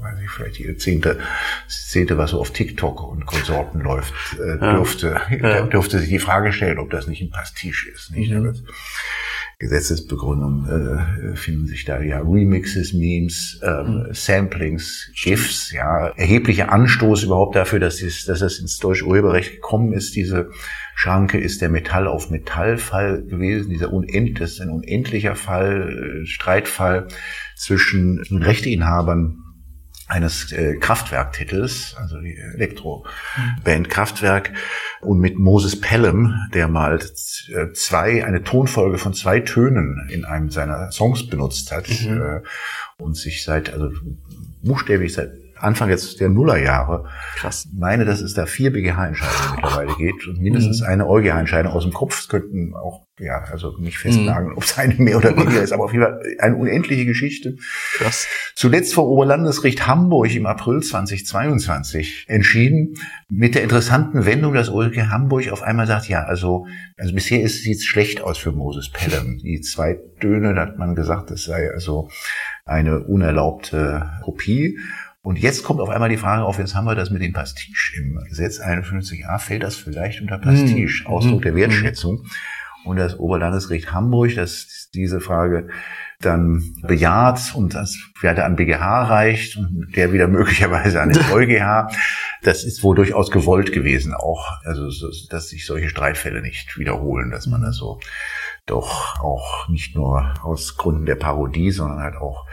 weiß 0.00 0.18
ich, 0.22 0.28
vielleicht 0.28 0.58
jede 0.58 0.76
zehnte, 0.76 1.18
zehnte, 1.68 2.18
was 2.18 2.32
so 2.32 2.40
auf 2.40 2.50
TikTok 2.50 3.02
und 3.02 3.24
Konsorten 3.24 3.80
läuft, 3.80 4.12
äh, 4.34 4.58
dürfte, 4.58 5.20
ja. 5.30 5.62
dürfte 5.62 5.98
sich 6.00 6.10
die 6.10 6.18
Frage 6.18 6.52
stellen, 6.52 6.78
ob 6.78 6.90
das 6.90 7.06
nicht 7.06 7.22
ein 7.22 7.30
Pastiche 7.30 7.88
ist. 7.90 8.10
Nicht? 8.10 8.30
Mhm. 8.30 8.54
Gesetzesbegründung 9.60 10.68
äh, 10.68 11.36
finden 11.36 11.66
sich 11.66 11.84
da 11.84 12.00
ja 12.00 12.20
Remixes, 12.20 12.92
Memes, 12.92 13.60
ähm, 13.64 14.06
mhm. 14.06 14.14
Samplings, 14.14 15.10
GIFs, 15.16 15.72
ja, 15.72 16.10
erheblicher 16.10 16.70
Anstoß 16.70 17.24
überhaupt 17.24 17.56
dafür, 17.56 17.80
dass, 17.80 18.00
es, 18.00 18.24
dass 18.24 18.38
das 18.38 18.60
ins 18.60 18.78
deutsche 18.78 19.04
Urheberrecht 19.04 19.54
gekommen 19.54 19.92
ist, 19.92 20.14
diese 20.14 20.50
Schranke 20.94 21.40
ist 21.40 21.60
der 21.60 21.70
Metall 21.70 22.06
auf 22.06 22.30
Metall-Fall 22.30 23.24
gewesen, 23.24 23.70
dieser 23.70 23.92
unend, 23.92 24.40
das 24.40 24.52
ist 24.52 24.60
ein 24.60 24.70
unendlicher 24.70 25.34
Fall, 25.34 26.22
äh, 26.22 26.26
Streitfall 26.26 27.08
zwischen 27.56 28.20
Rechteinhabern 28.30 29.42
eines 30.08 30.52
äh, 30.52 30.76
Kraftwerktitels, 30.76 31.94
also 31.98 32.20
die 32.20 32.36
Elektroband 32.36 33.90
Kraftwerk, 33.90 34.52
und 35.00 35.18
mit 35.18 35.38
Moses 35.38 35.80
Pelham, 35.80 36.34
der 36.54 36.68
mal 36.68 37.00
zwei, 37.74 38.24
eine 38.24 38.42
Tonfolge 38.42 38.98
von 38.98 39.14
zwei 39.14 39.40
Tönen 39.40 40.08
in 40.10 40.24
einem 40.24 40.50
seiner 40.50 40.90
Songs 40.92 41.26
benutzt 41.26 41.72
hat 41.72 41.88
mhm. 41.88 42.20
äh, 42.20 42.40
und 43.02 43.16
sich 43.16 43.44
seit, 43.44 43.72
also 43.72 43.90
buchstäblich 44.62 45.14
seit 45.14 45.32
Anfang 45.60 45.90
jetzt 45.90 46.20
der 46.20 46.28
Nullerjahre. 46.28 47.04
Krass. 47.36 47.68
Meine, 47.72 48.04
dass 48.04 48.20
es 48.20 48.34
da 48.34 48.46
vier 48.46 48.72
BGH-Entscheidungen 48.72 49.56
mittlerweile 49.56 49.94
geht 49.96 50.26
und 50.26 50.40
mindestens 50.40 50.80
mhm. 50.80 50.86
eine 50.86 51.06
EuGH-Entscheidung 51.08 51.72
aus 51.72 51.84
dem 51.84 51.92
Kopf. 51.92 52.20
Es 52.20 52.28
könnten 52.28 52.74
auch, 52.74 53.06
ja, 53.18 53.44
also 53.50 53.76
nicht 53.78 53.98
festnageln, 53.98 54.50
mhm. 54.50 54.56
ob 54.56 54.64
es 54.64 54.78
eine 54.78 54.94
mehr 54.94 55.16
oder 55.16 55.36
weniger 55.36 55.62
ist, 55.62 55.72
aber 55.72 55.84
auf 55.84 55.92
jeden 55.92 56.04
Fall 56.04 56.20
eine 56.38 56.56
unendliche 56.56 57.04
Geschichte. 57.04 57.56
Krass. 57.94 58.26
Zuletzt 58.54 58.94
vor 58.94 59.08
Oberlandesgericht 59.08 59.86
Hamburg 59.86 60.34
im 60.34 60.46
April 60.46 60.82
2022 60.82 62.26
entschieden, 62.28 62.94
mit 63.28 63.54
der 63.54 63.62
interessanten 63.62 64.24
Wendung, 64.24 64.54
dass 64.54 64.70
OLG 64.70 65.10
Hamburg 65.10 65.50
auf 65.50 65.62
einmal 65.62 65.86
sagt, 65.86 66.08
ja, 66.08 66.22
also, 66.22 66.66
also 66.96 67.14
bisher 67.14 67.46
sieht 67.48 67.76
es 67.76 67.84
schlecht 67.84 68.20
aus 68.22 68.38
für 68.38 68.52
Moses 68.52 68.90
Pelham. 68.90 69.38
Die 69.42 69.60
zwei 69.60 69.98
Töne, 70.20 70.54
da 70.54 70.62
hat 70.62 70.78
man 70.78 70.94
gesagt, 70.94 71.30
das 71.30 71.44
sei 71.44 71.70
also 71.70 72.08
eine 72.64 73.00
unerlaubte 73.04 74.10
Kopie. 74.22 74.78
Und 75.28 75.38
jetzt 75.38 75.62
kommt 75.62 75.82
auf 75.82 75.90
einmal 75.90 76.08
die 76.08 76.16
Frage 76.16 76.42
auf, 76.42 76.58
jetzt 76.58 76.74
haben 76.74 76.86
wir 76.86 76.94
das 76.94 77.10
mit 77.10 77.20
dem 77.20 77.34
Pastiche 77.34 77.98
im 77.98 78.18
Gesetz 78.30 78.62
51a, 78.62 79.38
fällt 79.38 79.62
das 79.62 79.76
vielleicht 79.76 80.22
unter 80.22 80.38
Pastiche, 80.38 81.02
mhm. 81.02 81.06
Ausdruck 81.06 81.42
der 81.42 81.52
mhm. 81.52 81.56
Wertschätzung. 81.56 82.24
Und 82.86 82.96
das 82.96 83.18
Oberlandesgericht 83.18 83.92
Hamburg, 83.92 84.34
das 84.36 84.88
diese 84.94 85.20
Frage 85.20 85.68
dann 86.18 86.72
bejaht 86.80 87.54
und 87.54 87.74
das 87.74 87.98
werde 88.22 88.46
an 88.46 88.56
BGH 88.56 89.02
reicht 89.02 89.58
und 89.58 89.92
der 89.96 90.14
wieder 90.14 90.28
möglicherweise 90.28 91.02
an 91.02 91.10
den 91.10 91.22
EuGH. 91.30 91.92
Das 92.40 92.64
ist 92.64 92.82
wohl 92.82 92.96
durchaus 92.96 93.30
gewollt 93.30 93.70
gewesen 93.74 94.14
auch, 94.14 94.62
also 94.64 94.88
dass 95.28 95.50
sich 95.50 95.66
solche 95.66 95.90
Streitfälle 95.90 96.40
nicht 96.40 96.78
wiederholen, 96.78 97.30
dass 97.30 97.46
man 97.46 97.60
das 97.60 97.76
so 97.76 98.00
doch 98.64 99.20
auch 99.20 99.68
nicht 99.68 99.94
nur 99.94 100.32
aus 100.42 100.78
Gründen 100.78 101.04
der 101.04 101.16
Parodie, 101.16 101.70
sondern 101.70 101.98
halt 101.98 102.16
auch 102.16 102.46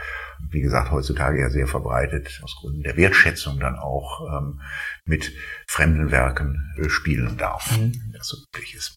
wie 0.50 0.60
gesagt, 0.60 0.90
heutzutage 0.90 1.40
ja 1.40 1.50
sehr 1.50 1.66
verbreitet, 1.66 2.40
aus 2.42 2.56
Gründen 2.60 2.82
der 2.82 2.96
Wertschätzung 2.96 3.58
dann 3.58 3.76
auch 3.76 4.20
ähm, 4.38 4.60
mit 5.04 5.32
fremden 5.66 6.10
Werken 6.10 6.74
äh, 6.78 6.88
spielen 6.88 7.36
darf, 7.36 7.76
mhm. 7.76 7.92
das 8.12 8.28
so 8.28 8.36
üblich 8.48 8.74
ist. 8.74 8.96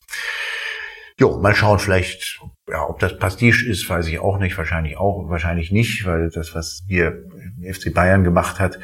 Jo, 1.19 1.37
mal 1.37 1.53
schauen, 1.53 1.79
vielleicht, 1.79 2.39
ja, 2.69 2.87
ob 2.87 2.99
das 2.99 3.17
Pastiche 3.17 3.67
ist, 3.69 3.89
weiß 3.89 4.07
ich 4.07 4.19
auch 4.19 4.39
nicht, 4.39 4.57
wahrscheinlich 4.57 4.95
auch, 4.95 5.29
wahrscheinlich 5.29 5.69
nicht, 5.69 6.05
weil 6.05 6.29
das, 6.29 6.55
was 6.55 6.83
hier 6.87 7.25
FC 7.61 7.93
Bayern 7.93 8.23
gemacht 8.23 8.59
hat, 8.59 8.79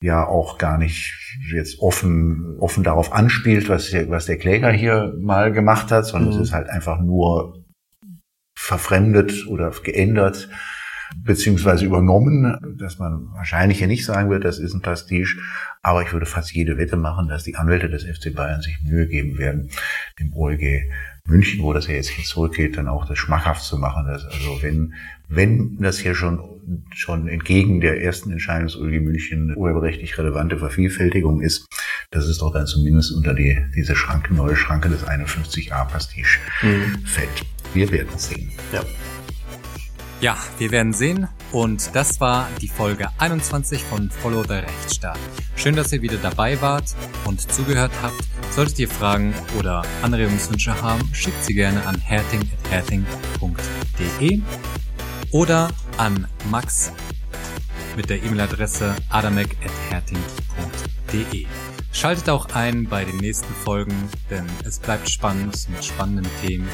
ja 0.00 0.26
auch 0.26 0.58
gar 0.58 0.78
nicht 0.78 1.14
jetzt 1.52 1.78
offen, 1.78 2.56
offen 2.58 2.82
darauf 2.82 3.12
anspielt, 3.12 3.68
was 3.68 3.90
der, 3.90 4.10
was 4.10 4.26
der 4.26 4.36
Kläger 4.36 4.72
hier 4.72 5.14
mal 5.20 5.52
gemacht 5.52 5.92
hat, 5.92 6.06
sondern 6.06 6.34
mhm. 6.34 6.40
es 6.40 6.48
ist 6.48 6.52
halt 6.52 6.68
einfach 6.68 7.00
nur 7.00 7.64
verfremdet 8.58 9.46
oder 9.46 9.70
geändert 9.70 10.48
beziehungsweise 11.16 11.84
übernommen, 11.84 12.76
dass 12.78 12.98
man 12.98 13.32
wahrscheinlich 13.32 13.78
hier 13.78 13.86
nicht 13.86 14.04
sagen 14.04 14.30
wird, 14.30 14.44
das 14.44 14.58
ist 14.58 14.74
ein 14.74 14.82
Pastiche, 14.82 15.38
aber 15.82 16.02
ich 16.02 16.12
würde 16.12 16.26
fast 16.26 16.52
jede 16.52 16.78
Wette 16.78 16.96
machen, 16.96 17.28
dass 17.28 17.44
die 17.44 17.56
Anwälte 17.56 17.88
des 17.88 18.04
FC 18.04 18.34
Bayern 18.34 18.62
sich 18.62 18.78
Mühe 18.82 19.06
geben 19.06 19.38
werden, 19.38 19.70
dem 20.18 20.32
OLG 20.32 20.90
München, 21.26 21.62
wo 21.62 21.72
das 21.72 21.86
ja 21.86 21.94
jetzt 21.94 22.08
hin 22.08 22.24
zurückgeht, 22.24 22.76
dann 22.76 22.88
auch 22.88 23.06
das 23.06 23.18
schmackhaft 23.18 23.62
zu 23.62 23.78
machen. 23.78 24.06
Dass 24.06 24.24
also 24.24 24.62
wenn, 24.62 24.94
wenn 25.28 25.76
das 25.80 25.98
hier 25.98 26.14
schon, 26.14 26.40
schon 26.94 27.28
entgegen 27.28 27.80
der 27.80 28.00
ersten 28.02 28.30
Entscheidung 28.30 28.68
des 28.68 28.76
OLG 28.76 29.00
München 29.00 29.56
urheberrechtlich 29.56 30.16
relevante 30.18 30.58
Vervielfältigung 30.58 31.40
ist, 31.40 31.66
dass 32.10 32.26
es 32.26 32.38
doch 32.38 32.52
dann 32.52 32.66
zumindest 32.66 33.12
unter 33.12 33.34
die, 33.34 33.58
diese 33.74 33.96
Schranke, 33.96 34.34
neue 34.34 34.56
Schranke 34.56 34.88
des 34.88 35.04
51a 35.04 35.84
Pastiche 35.86 36.38
mhm. 36.62 37.04
fällt. 37.04 37.44
Wir 37.74 37.90
werden 37.90 38.16
sehen. 38.16 38.50
Ja. 38.72 38.82
Ja, 40.20 40.36
wir 40.58 40.70
werden 40.70 40.92
sehen. 40.94 41.28
Und 41.52 41.94
das 41.94 42.20
war 42.20 42.48
die 42.62 42.68
Folge 42.68 43.10
21 43.18 43.84
von 43.84 44.10
Follow 44.10 44.44
the 44.44 44.54
Rechtsstaat. 44.54 45.18
Schön, 45.56 45.76
dass 45.76 45.92
ihr 45.92 46.00
wieder 46.00 46.16
dabei 46.16 46.58
wart 46.62 46.94
und 47.26 47.52
zugehört 47.52 47.92
habt. 48.02 48.16
Solltet 48.50 48.78
ihr 48.78 48.88
Fragen 48.88 49.34
oder 49.58 49.82
Anregungswünsche 50.02 50.80
haben, 50.80 51.06
schickt 51.12 51.44
sie 51.44 51.52
gerne 51.54 51.86
an 51.86 52.00
herting.herting.de 52.00 54.40
oder 55.32 55.68
an 55.98 56.26
Max 56.50 56.92
mit 57.94 58.08
der 58.08 58.22
E-Mail-Adresse 58.22 58.96
adamek.herting.de. 59.10 61.44
Schaltet 61.92 62.30
auch 62.30 62.48
ein 62.54 62.84
bei 62.84 63.04
den 63.04 63.18
nächsten 63.18 63.52
Folgen, 63.54 64.08
denn 64.30 64.46
es 64.64 64.78
bleibt 64.78 65.10
spannend 65.10 65.68
mit 65.70 65.84
spannenden 65.84 66.30
Themen 66.42 66.70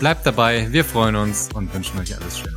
Bleibt 0.00 0.26
dabei, 0.26 0.68
wir 0.70 0.84
freuen 0.84 1.16
uns 1.16 1.48
und 1.54 1.72
wünschen 1.74 1.98
euch 1.98 2.16
alles 2.16 2.38
Schöne. 2.38 2.56